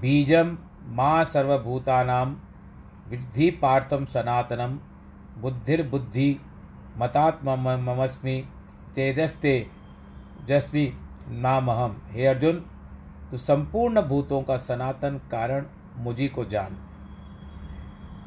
बीजम 0.00 0.56
माँ 0.86 1.24
सर्वभूतानाम 1.24 2.36
विद्धि 3.08 3.50
पार्थम 3.62 4.04
सनातनम 4.04 4.78
बुद्धिर्बुद्धि 5.42 6.30
मतात्मस्मी 6.98 8.40
तेजस्ते 8.94 9.54
जस्मी 10.48 10.86
नामहम 11.30 11.96
हे 12.10 12.26
अर्जुन 12.26 12.64
तो 13.30 13.38
संपूर्ण 13.38 14.02
भूतों 14.02 14.42
का 14.42 14.56
सनातन 14.58 15.20
कारण 15.30 15.66
मुझी 15.96 16.28
को 16.28 16.44
जान। 16.44 16.76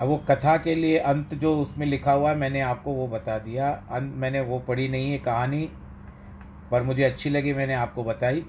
अब 0.02 0.08
वो 0.08 0.18
कथा 0.18 0.58
के 0.58 0.76
लिए 0.76 0.98
अंत 0.98 1.34
जो 1.34 1.62
उसमें 1.62 1.86
लिखा 1.86 2.12
हुआ 2.12 2.30
है, 2.30 2.36
मैंने 2.36 2.62
आपको 2.62 2.93
वो 2.93 3.08
बता 3.08 3.39
दिया। 3.39 3.72
अंत 3.91 4.16
मैंने 4.16 4.41
वो 4.41 4.60
पढ़ी 4.60 4.89
नहीं 4.89 5.12
है 5.12 5.18
कहानी, 5.18 5.70
पर 6.72 6.84
मुझे 6.84 7.04
अच्छी 7.04 7.30
लगी, 7.30 7.54
मैंने 7.54 7.74
आपको 7.74 8.04
बताई। 8.04 8.46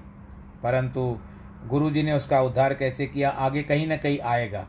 परंतु 0.63 1.19
गुरु 1.65 1.91
जी 1.91 2.03
ने 2.03 2.13
उसका 2.13 2.41
उद्धार 2.41 2.73
कैसे 2.73 3.05
किया, 3.05 3.29
आगे 3.29 3.63
कहीं 3.63 3.87
ना 3.87 3.97
कहीं 3.97 4.19
आएगा। 4.19 4.67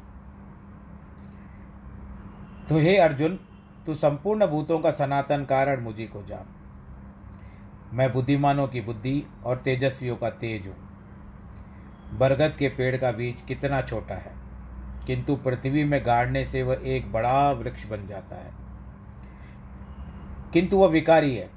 तो 2.68 2.79
हे 2.79 2.97
अर्जुन, 2.97 3.41
तू 3.87 3.95
संपूर्ण 3.95 4.47
भूतों 4.47 4.79
का 4.79 4.91
सनातन 4.91 5.45
कारण 5.45 5.81
मुझे 5.81 6.07
को 6.07 6.22
जान। 6.22 6.47
मैं 7.93 8.12
बुद्धिमानों 8.12 8.68
की 8.68 8.81
बुद्धि 8.81 9.26
और 9.45 9.57
तेजस्वियों 9.57 10.16
का 10.16 10.31
तेज 10.31 10.66
हूँ। 10.66 10.76
बरगद 12.18 12.57
के 12.57 12.68
पेड़ 12.68 12.97
का 12.97 13.12
बीज 13.12 13.41
कितना 13.41 13.83
छोटा 13.83 14.14
है। 14.14 14.38
किंतु 15.09 15.36
पृथ्वी 15.36 15.84
में 15.84 16.06
गाड़ने 16.06 16.44
से 16.44 16.62
वह 16.62 16.80
एक 16.84 17.12
बड़ा 17.12 17.50
वृक्ष 17.50 17.86
बन 17.86 18.06
जाता 18.06 18.36
है। 18.36 18.54
किंतु 20.52 20.76
वह 20.76 20.88
विकारी 20.88 21.36
है। 21.36 21.50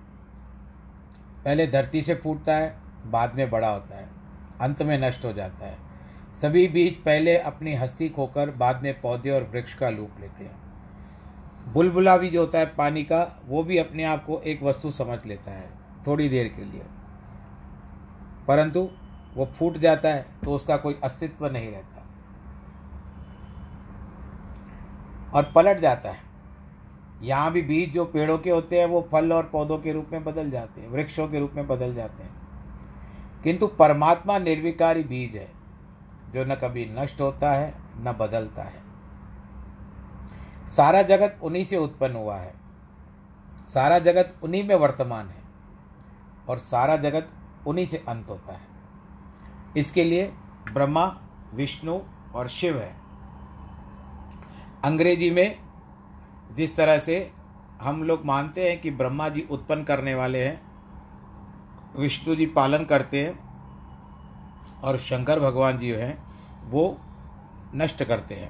पहले 1.46 1.68
धरती 1.68 2.02
से 2.02 2.16
फूटता 2.16 2.56
है, 2.56 2.76
बाद 3.06 3.36
में 3.36 3.50
बड़ा 3.50 3.70
होता 3.70 3.98
है, 3.98 4.10
अंत 4.62 4.82
में 4.82 5.02
नष्ट 5.02 5.26
हो 5.26 5.34
जाता 5.34 5.66
है। 5.66 5.78
सभी 6.42 6.68
बीज 6.68 6.98
पहले 6.98 7.38
अपनी 7.38 7.76
हस्ती 7.76 8.10
खोकर 8.10 8.52
बाद 8.52 8.84
में 8.84 9.02
पौधे 9.02 9.30
और 9.30 9.44
वृक्ष 9.44 9.76
का 9.76 9.90
लूप 9.90 10.12
लेते 10.20 10.44
हैं। 10.44 10.62
बुलबुला 11.74 12.18
भी 12.18 12.30
जो 12.30 12.42
होता 12.42 12.60
है 12.60 12.66
पानी 12.66 13.04
का, 13.04 13.44
वो 13.48 13.64
भी 13.64 13.78
अपने 13.78 14.04
आप 14.04 14.26
को 14.26 14.42
एक 14.42 14.64
वस्तु 14.64 14.92
समझ 14.92 15.20
लेता 15.26 15.52
है, 15.52 15.70
थोड़ी 16.08 16.30
देर 16.30 16.48
के 16.48 16.66
लिए। 16.66 16.84
परंतु, 18.48 18.90
वो 19.36 19.46
फूट 19.46 19.78
जाता 19.78 20.10
है 20.10 20.26
तो 20.44 20.52
उसका 20.52 20.78
कोई 20.78 21.00
अस्तित्व 21.04 21.48
नहीं 21.48 21.72
रहता। 21.72 21.91
और 25.34 25.52
पलट 25.56 25.80
जाता 25.80 26.10
है। 26.10 26.32
यहाँ 27.22 27.52
भी 27.52 27.62
बीज 27.62 27.94
जो 27.94 28.06
पेड़ों 28.06 28.38
के 28.38 28.50
होते 28.50 28.80
हैं, 28.80 28.86
वो 28.86 29.10
फल 29.12 29.34
और 29.34 29.44
पौधों 29.44 29.78
के 29.78 29.94
रूप 29.94 30.08
में 30.12 30.24
बदल 30.24 30.52
जाते 30.52 30.82
हैं, 30.82 30.90
वृक्षों 30.90 31.28
के 31.28 31.40
रूप 31.40 31.52
में 31.56 31.68
बदल 31.68 31.96
जाते 31.96 32.24
हैं। 32.24 32.42
किंतु 33.44 33.68
परमात्मा 33.68 34.40
निर्विकारी 34.40 35.04
बीज 35.04 35.36
है, 35.36 35.52
जो 36.34 36.46
न 36.46 36.56
कभी 36.56 36.86
नष्ट 36.86 37.22
होता 37.22 37.52
है, 37.52 37.76
न 37.98 38.18
बदलता 38.20 38.64
है। 38.64 38.82
सारा 40.68 41.02
जगत 41.02 41.40
उन्हीं 41.44 41.66
से 41.66 41.78
उत्पन्न 41.78 42.16
हुआ 42.16 42.38
है। 42.38 42.54
सारा 43.68 44.00
जगत 44.00 44.36
उन्हीं 44.44 44.68
में 44.68 44.76
वर्तमान 44.76 45.28
है, 45.28 45.42
और 46.50 46.58
सारा 46.58 46.96
जगत 46.96 47.30
उन्हीं 47.68 47.86
से 47.86 48.04
अंत 48.08 48.30
होता 48.30 48.54
है। 48.54 48.68
इसके 49.78 50.04
लिए 50.04 50.34
ब्रह्मा, 50.74 51.22
विष्णु 51.54 52.00
और 52.36 52.48
शिव 52.48 52.78
है। 52.80 53.01
अंग्रेज़ी 54.84 55.30
में 55.32 55.58
जिस 56.56 56.76
तरह 56.76 56.98
से 57.00 57.16
हम 57.82 58.04
लोग 58.04 58.26
मानते 58.26 58.70
हैं 58.70 58.80
कि 58.82 58.92
ब्रह्मा 58.92 59.28
जी 59.30 59.46
उत्पन्न 59.52 59.84
करने 59.84 60.14
वाले 60.16 60.44
हैं, 60.44 60.62
विष्णु 61.98 62.36
जी 62.36 62.46
पालन 62.46 62.84
करते 62.86 63.24
हैं, 63.26 63.40
और 64.82 64.98
शंकर 65.00 65.40
भगवान 65.40 65.78
जी 65.78 65.90
हैं, 65.90 66.18
वो 66.64 66.98
नष्ट 67.76 68.04
करते 68.04 68.36
हैं। 68.36 68.50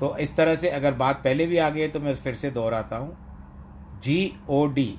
तो 0.00 0.16
इस 0.16 0.36
तरह 0.36 0.54
से 0.54 0.68
अगर 0.70 0.94
बात 0.94 1.22
पहले 1.24 1.46
भी 1.46 1.58
आ 1.58 1.68
गई 1.70 1.88
तो 1.88 2.00
मैं 2.00 2.14
फिर 2.14 2.34
से 2.34 2.50
दोहराता 2.50 2.96
हूँ। 2.96 3.16
G 4.02 4.34
O 4.50 4.64
D 4.66 4.94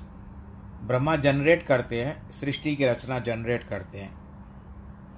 Brahma 0.82 1.16
generate 1.16 1.62
करते 1.62 2.02
हैं, 2.04 2.30
सृष्टि 2.30 2.76
की 2.76 2.84
रचना 2.84 3.18
जनरेट 3.20 3.64
करते 3.64 3.98
हैं। 3.98 4.12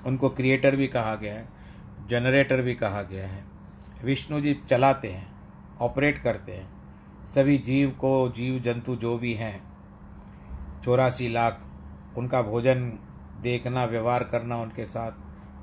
उनको 0.06 0.28
क्रिएटर 0.30 0.76
भी 0.76 0.86
कहा 0.88 1.14
गया 1.14 1.34
है 1.34 1.48
जनरेटर 2.08 2.62
भी 2.62 2.74
कहा 2.74 3.02
गया 3.02 3.26
है। 3.26 3.44
विष्णु 4.04 4.40
जी 4.40 4.54
चलाते 4.68 5.08
हैं, 5.08 5.26
ऑपरेट 5.80 6.18
करते 6.18 6.52
हैं। 6.52 6.68
सभी 7.26 7.58
जीव 7.58 7.90
को 7.90 8.32
जीव 8.36 8.58
जंतु 8.58 8.96
जो 8.96 9.16
भी 9.18 9.34
हैं, 9.34 9.62
चौरासी 10.84 11.28
लाख, 11.28 11.60
उनका 12.16 12.42
भोजन 12.42 12.88
देखना, 13.40 13.84
व्यवहार 13.84 14.24
करना 14.24 14.56
उनके 14.56 14.84
साथ, 14.84 15.12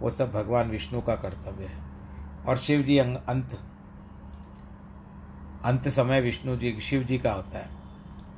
वो 0.01 0.09
सब 0.09 0.31
भगवान 0.31 0.69
विष्णु 0.69 1.01
का 1.01 1.15
कर्तव्य 1.15 1.65
है। 1.65 1.83
और 2.47 2.57
शिव 2.57 2.81
जी 2.81 2.97
अंत 2.97 3.59
अंत 5.65 5.87
समय 5.87 6.21
विष्णु 6.21 6.55
जी 6.55 6.79
शिव 6.81 7.03
जी 7.03 7.17
का 7.17 7.33
होता 7.33 7.59
है। 7.59 7.69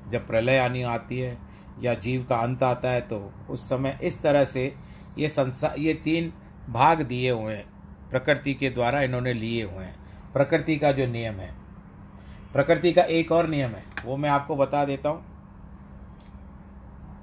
जब 0.10 0.28
प्रलय 0.28 0.58
आनी 0.58 0.82
आती 0.84 1.20
है, 1.20 1.38
या 1.82 1.93
जीव 1.93 2.26
का 2.30 2.38
अंत 2.38 2.64
आता 2.64 2.89
है 2.89 3.02
तो 3.02 3.34
उस 3.50 3.70
समय 3.70 4.00
इस 4.04 4.22
तरह 4.22 4.43
से 4.46 4.76
ये 5.18 5.30
संसार 5.30 5.80
ये 5.80 5.93
तीन 5.93 6.34
भाग 6.70 7.02
दिए 7.02 7.32
हुए 7.32 7.54
हैं। 7.54 7.75
प्रकृति 8.16 8.53
के 8.53 8.70
द्वारा 8.70 9.01
इन्होंने 9.01 9.34
लिए 9.34 9.63
हुए 9.63 9.84
हैं। 9.84 9.95
प्रकृति 10.34 10.78
का 10.78 10.91
जो 10.91 11.07
नियम 11.07 11.34
है, 11.34 11.55
प्रकृति 12.53 12.93
का 12.93 13.01
एक 13.01 13.32
और 13.32 13.47
नियम 13.47 13.70
है, 13.70 13.84
वो 14.05 14.18
मैं 14.18 14.30
आपको 14.30 14.55
बता 14.55 14.86
देता 14.86 15.09
हूँ। 15.09 15.26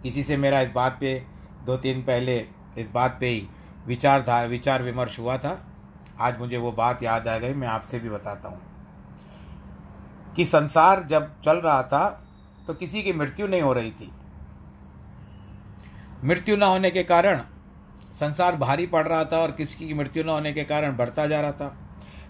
किसी 0.03 0.23
से 0.23 0.37
मेरा 0.37 0.61
इस 0.61 0.71
बात 0.71 0.97
पे, 1.01 1.27
दो 1.65 1.77
तीन 1.77 2.03
पहले 2.03 2.47
इस 2.79 2.91
बात 2.91 3.17
पे 3.21 3.29
ही 3.29 3.49
विचारधार 3.87 4.49
विचार 4.49 4.83
विमर्श 4.83 5.19
हुआ 5.19 5.39
था। 5.39 5.67
आज 6.21 6.39
मुझे 6.39 6.57
वो 6.57 6.73
बात 6.73 7.03
याद 7.03 7.29
आ 7.29 7.39
गई, 7.39 7.55
मैं 7.55 7.69
आपसे 7.69 7.99
भी 7.99 8.11
बताता 8.11 8.49
हूँ। 8.49 8.61
कि 10.37 10.47
संसार 10.47 11.03
जब 11.03 11.41
चल 11.41 11.57
रहा 11.57 11.83
था 11.83 12.25
तो 12.67 12.75
किसी 12.75 13.03
की 13.03 13.13
मृत्यु 13.13 13.47
नहीं 13.47 13.63
हो 13.63 13.73
रही 13.73 13.91
थी। 13.91 14.13
मृत्यु 16.25 16.57
न 16.57 16.63
होने 16.63 16.91
के 16.91 17.03
कारण 17.03 17.41
संसार 18.13 18.57
भारी 18.57 18.87
पड़ 18.87 19.07
रहा 19.09 19.25
था 19.25 19.39
और 19.39 19.51
किसी 19.51 19.87
की 19.87 19.95
मृत्यु 19.95 20.25
न 20.25 20.29
होने 20.29 20.53
के 20.53 20.65
कारण 20.65 20.97
बढ़ता 20.97 21.27
जा 21.27 21.41
रहा 21.41 21.53
था। 21.53 21.77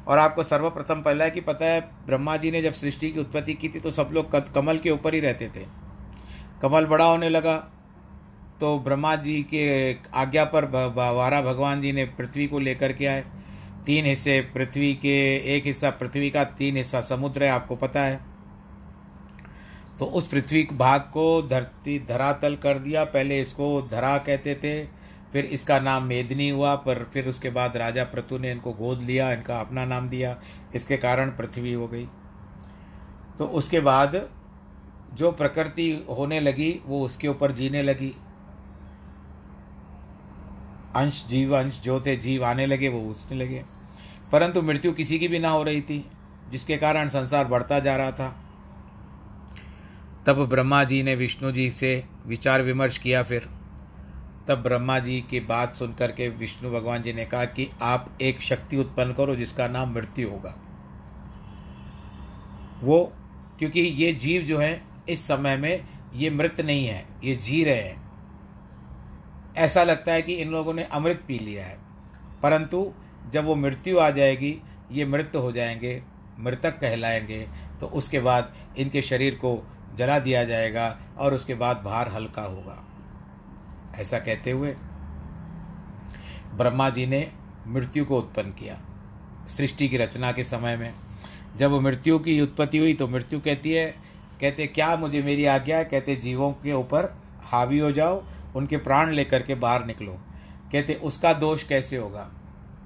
और 0.09 0.19
आपको 0.19 0.43
सर्वप्रथम 0.43 1.03
पहला 1.03 1.29
कि 1.29 1.41
पता 1.41 1.67
है, 1.67 1.81
ब्रह्मा 2.07 2.37
जी 2.37 2.51
ने 2.51 2.63
जब 2.63 2.73
सृष्टि 2.73 3.11
की 3.11 3.21
उत्पत्ति 3.21 3.55
की 3.55 3.69
थी 3.69 3.81
तो 3.81 3.91
सब 3.91 4.11
लोग 4.13 4.53
कमल 4.55 4.79
के 4.79 4.91
ऊपर 4.91 5.15
ही 5.15 5.21
रहते 5.21 5.49
थे। 5.49 5.67
कमल 6.63 6.87
बड़ा 6.87 7.05
होने 7.05 7.29
लगा 7.29 7.57
तो 8.61 8.79
ब्रह्मा 8.79 9.15
जी 9.17 9.43
के 9.45 9.93
आज्ञा 10.15 10.45
पर 10.45 10.65
वारा 10.97 11.41
भगवान 11.43 11.81
जी 11.83 11.93
ने 11.93 12.05
पृथ्वी 12.09 12.47
को 12.47 12.59
लेकर 12.59 12.93
के 12.93 13.07
आए। 13.07 13.25
तीन 13.87 14.05
हिस्से 14.05 14.41
पृथ्वी 14.55 14.93
के, 14.95 15.37
एक 15.57 15.67
हिस्सा 15.67 15.91
पृथ्वी 15.91 16.31
का, 16.31 16.45
तीन 16.45 16.77
हिस्सा 16.77 17.01
समुद्र 17.01 17.45
है, 17.45 17.51
आपको 17.51 17.77
पता 17.77 18.01
है। 18.01 18.21
तो 19.99 20.05
उस 20.07 20.29
पृथ्वी 20.29 20.67
भाग 20.73 21.01
को 21.13 21.43
धरती, 21.43 21.99
धरातल 21.99 22.57
कर 22.57 22.79
दिया। 22.79 23.05
पहले 23.07 23.41
इसको 23.41 23.81
धरा 23.83 24.17
कहते 24.19 24.55
थे 24.55 25.02
फिर 25.33 25.45
इसका 25.45 25.81
नाम 25.81 26.03
मेदनी 26.03 26.49
हुआ, 26.51 26.75
पर 26.75 27.11
फिर 27.13 27.29
उसके 27.29 27.51
बाद 27.51 27.77
राजा 27.77 28.05
प्रतु 28.05 28.39
ने 28.39 28.51
इनको 28.51 28.73
गोद 28.73 29.03
लिया, 29.03 29.33
इनका 29.33 29.61
अपना 29.61 29.85
नाम 29.85 30.09
दिया, 30.09 30.41
इसके 30.75 30.97
कारण 30.97 31.31
पृथ्वी 31.31 31.73
हो 31.73 31.89
गई। 31.89 32.09
तो 33.39 33.47
उसके 33.47 33.81
बाद 33.81 34.29
जो 35.15 35.33
प्रकृति 35.33 36.07
होने 36.11 36.41
लगी, 36.41 36.81
वो 36.87 37.07
उसके 37.07 37.29
ऊपर 37.29 37.53
जीने 37.53 37.83
लगी। 37.83 38.15
अंश, 40.97 41.27
जीव 41.27 41.59
अंश 41.59 41.81
जो 41.81 42.01
थे, 42.01 42.17
जीव 42.17 42.45
आने 42.45 42.67
लगे, 42.67 42.89
वो 42.89 43.11
उसने 43.11 43.39
लगे। 43.39 43.65
परंतु 44.33 44.63
मृत्यु 44.63 44.93
किसी 44.93 45.19
की 45.19 45.29
भी 45.29 45.39
ना 45.39 45.49
हो 45.49 45.63
रही 45.63 45.83
थी, 45.83 46.07
जिसके 46.51 46.77
कारण 46.77 47.09
संसार 47.09 47.45
बढ़ता 47.45 47.79
जा 47.79 47.97
रहा 47.97 48.13
था। 48.13 48.45
तब 50.27 50.47
ब्रह्मा 50.47 50.85
जी 50.85 51.03
ने 51.03 51.15
विष्णु 51.15 51.53
जी 51.53 51.71
से 51.71 52.05
विचार 52.27 52.63
विमर्श 52.63 52.99
किया 52.99 53.23
फिर। 53.23 53.62
तब 54.49 54.63
ब्रह्मा 54.63 54.99
जी 54.99 55.25
की 55.31 55.41
बात 55.41 55.75
सुनकर 55.75 56.13
के 56.13 56.29
विष्णु 56.29 56.71
भगवान 56.71 57.03
जी 57.03 57.13
ने 57.13 57.25
कहा 57.25 57.45
कि 57.45 57.71
आप 57.83 58.19
एक 58.23 58.41
शक्ति 58.41 58.77
उत्पन्न 58.77 59.13
करो 59.13 59.37
जिसका 59.37 59.69
नाम 59.69 59.95
मृत्यु 59.95 60.31
होगा। 60.31 60.57
वो, 62.83 63.13
क्योंकि 63.59 63.81
ये 63.81 64.13
जीव 64.13 64.43
जो 64.43 64.59
है, 64.59 64.83
इस 65.09 65.27
समय 65.27 65.57
में 65.57 65.87
ये 66.15 66.31
मृत 66.31 66.61
नहीं 66.61 66.87
है, 66.87 67.07
ये 67.25 67.37
जी 67.37 67.65
रहे 67.65 67.81
हैं। 67.81 68.03
ऐसा 69.57 69.85
लगता 69.85 70.13
है 70.13 70.23
कि 70.23 70.35
इन 70.35 70.51
लोगों 70.51 70.75
ने 70.75 70.83
अमृत 70.83 71.25
पी 71.29 71.39
लिया 71.39 71.67
है। 71.67 71.79
परंतु 72.43 72.95
जब 73.33 73.45
वो 73.45 73.55
मृत्यु 73.55 73.99
आ 73.99 74.11
जाएगी, 74.11 74.63
ये 74.93 75.05
मृत 75.05 75.33
हो 75.35 75.53
जाएँगे, 75.53 76.03
मृतक 76.41 76.79
कहलाएँगे 76.79 77.49
तो 77.81 77.87
उसके 77.87 78.21
बाद 78.21 78.55
इनके 78.79 79.03
शरीर 79.03 79.35
को 79.35 79.67
जला 79.95 80.19
दिया 80.19 80.45
जाएगा 80.45 80.99
और 81.19 81.35
उसके 81.35 81.55
बाद 81.55 81.83
भार 81.85 82.09
हल्का 82.09 82.43
होगा। 82.43 82.89
ऐसा 83.97 84.19
कहते 84.19 84.51
हुए 84.51 84.77
ब्रह्मा 86.55 86.91
जी 86.91 87.07
ने 87.07 87.33
मृत्यु 87.67 88.05
को 88.05 88.19
उत्पन्न 88.19 88.51
किया। 88.51 88.81
सृष्टि 89.49 89.89
की 89.89 89.97
रचना 89.97 90.33
के 90.33 90.45
समय 90.45 90.77
में 90.77 90.95
जब 91.57 91.73
मृत्यु 91.73 92.19
की 92.19 92.41
उत्पत्ति 92.41 92.79
हुई 92.79 92.95
तो 92.95 93.09
मृत्यु 93.09 93.41
कहती 93.41 93.71
है, 93.71 93.95
कहते, 94.41 94.67
क्या 94.67 94.97
मुझे 94.97 95.23
मेरी 95.23 95.45
आज्ञा 95.45 95.79
है? 95.79 95.85
कहते, 95.85 96.17
जीवों 96.17 96.53
के 96.53 96.73
ऊपर 96.73 97.19
हावी 97.43 97.79
हो 97.79 97.93
जाओ, 97.93 98.25
उनके 98.57 98.77
प्राण 98.77 99.11
लेकर 99.11 99.43
के 99.43 99.55
बाहर 99.55 99.85
निकलो। 99.85 100.13
कहते, 100.73 100.95
उसका 100.95 101.33
दोष 101.33 101.63
कैसे 101.63 101.97
होगा? 101.97 102.31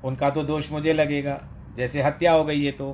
उनका 0.04 0.30
तो 0.30 0.42
दोष 0.42 0.72
मुझे 0.72 0.92
लगेगा, 0.92 1.48
जैसे 1.76 2.02
हत्या 2.02 2.32
हो 2.32 2.44
गई 2.44 2.64
है 2.64 2.72
तो। 2.72 2.92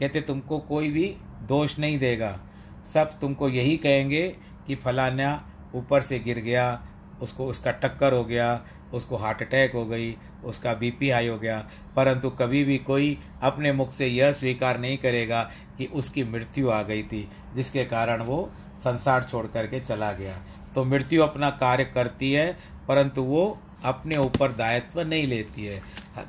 कहते, 0.00 0.20
तुमको 0.20 0.58
कोई 0.58 0.90
भी 0.90 1.16
दोष 1.42 1.78
नहीं 1.78 1.98
देगा। 1.98 2.40
सब 2.84 3.20
तुमको 3.20 3.48
यही 3.48 3.76
कहेंगे 3.76 4.36
कि 4.66 4.74
फलाना 4.74 5.50
ऊपर 5.74 6.02
से 6.02 6.18
गिर 6.18 6.38
गया 6.38 6.86
उसको, 7.22 7.46
उसका 7.46 7.72
टक्कर 7.72 8.12
हो 8.12 8.24
गया, 8.24 8.64
उसको 8.92 9.16
हार्ट 9.16 9.42
अटैक 9.42 9.72
हो 9.72 9.86
गई, 9.86 10.16
उसका 10.44 10.74
बीपी 10.74 11.10
हाई 11.10 11.26
हो 11.26 11.38
गया। 11.38 11.68
परंतु 11.96 12.30
कभी 12.30 12.64
भी 12.64 12.78
कोई 12.78 13.18
अपने 13.42 13.72
मुख 13.72 13.92
से 13.92 14.06
यह 14.06 14.32
स्वीकार 14.32 14.80
नहीं 14.80 14.98
करेगा 14.98 15.50
कि 15.78 15.86
उसकी 15.86 16.24
मृत्यु 16.24 16.70
आ 16.70 16.82
गई 16.82 17.02
थी, 17.02 17.28
जिसके 17.56 17.84
कारण 17.84 18.22
वो 18.22 18.50
संसार 18.78 19.24
छोड़ 19.24 19.46
करके 19.46 19.80
चला 19.80 20.12
गया। 20.12 20.38
तो 20.74 20.84
मृत्यु 20.84 21.22
अपना 21.22 21.50
कार्य 21.50 21.84
करती 21.84 22.32
है, 22.32 22.58
परंतु 22.88 23.22
वो 23.22 23.58
अपने 23.84 24.16
ऊपर 24.16 24.52
दायित्व 24.52 25.00
नहीं 25.00 25.26
लेती 25.26 25.64
है। 25.64 25.82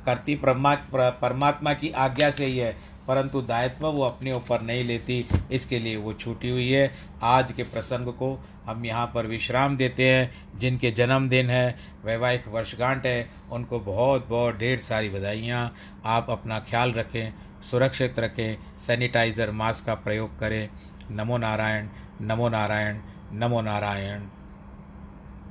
करती 0.06 0.34
परमात्मा 0.36 1.72
की 1.74 1.90
आज्ञा 1.90 2.30
से 2.30 2.44
ही 2.44 2.58
है 2.58 2.76
परंतु 3.08 3.40
दायित्व 3.42 3.86
वो 3.86 4.02
अपने 4.02 4.32
ऊपर 4.32 4.60
नहीं 4.62 4.84
लेती, 4.84 5.24
इसके 5.52 5.78
लिए 5.78 5.96
वो 5.96 6.12
छूटी 6.12 6.48
हुई 6.48 6.70
है। 6.70 6.90
आज 7.22 7.52
के 7.52 7.62
प्रसंग 7.62 8.12
को 8.12 8.32
हम 8.66 8.84
यहाँ 8.84 9.06
पर 9.14 9.26
विश्राम 9.26 9.76
देते 9.76 10.08
हैं। 10.08 10.58
जिनके 10.58 10.90
जन्मदिन 10.90 11.50
है, 11.50 11.76
वैवाहिक 12.04 12.48
वर्षगांठ 12.48 13.06
है, 13.06 13.28
उनको 13.52 13.80
बहुत 13.80 14.28
बहुत 14.28 14.56
ढेर 14.58 14.78
सारी 14.78 15.10
बधाइयाँ। 15.10 15.72
आप 16.06 16.30
अपना 16.30 16.58
ख्याल 16.60 16.92
रखें, 16.92 17.32
सुरक्षित 17.62 18.18
रखें, 18.18 18.56
सैनिटाइज़र, 18.78 19.50
मास्क 19.52 19.84
का 19.86 19.94
प्रयोग 19.96 20.38
करें। 20.38 20.68
नमो 21.10 21.38
नारायण 21.38 21.88
नमो 22.22 22.48
नारायण 22.48 22.98
नमो 23.32 23.60
नारायण। 23.62 24.28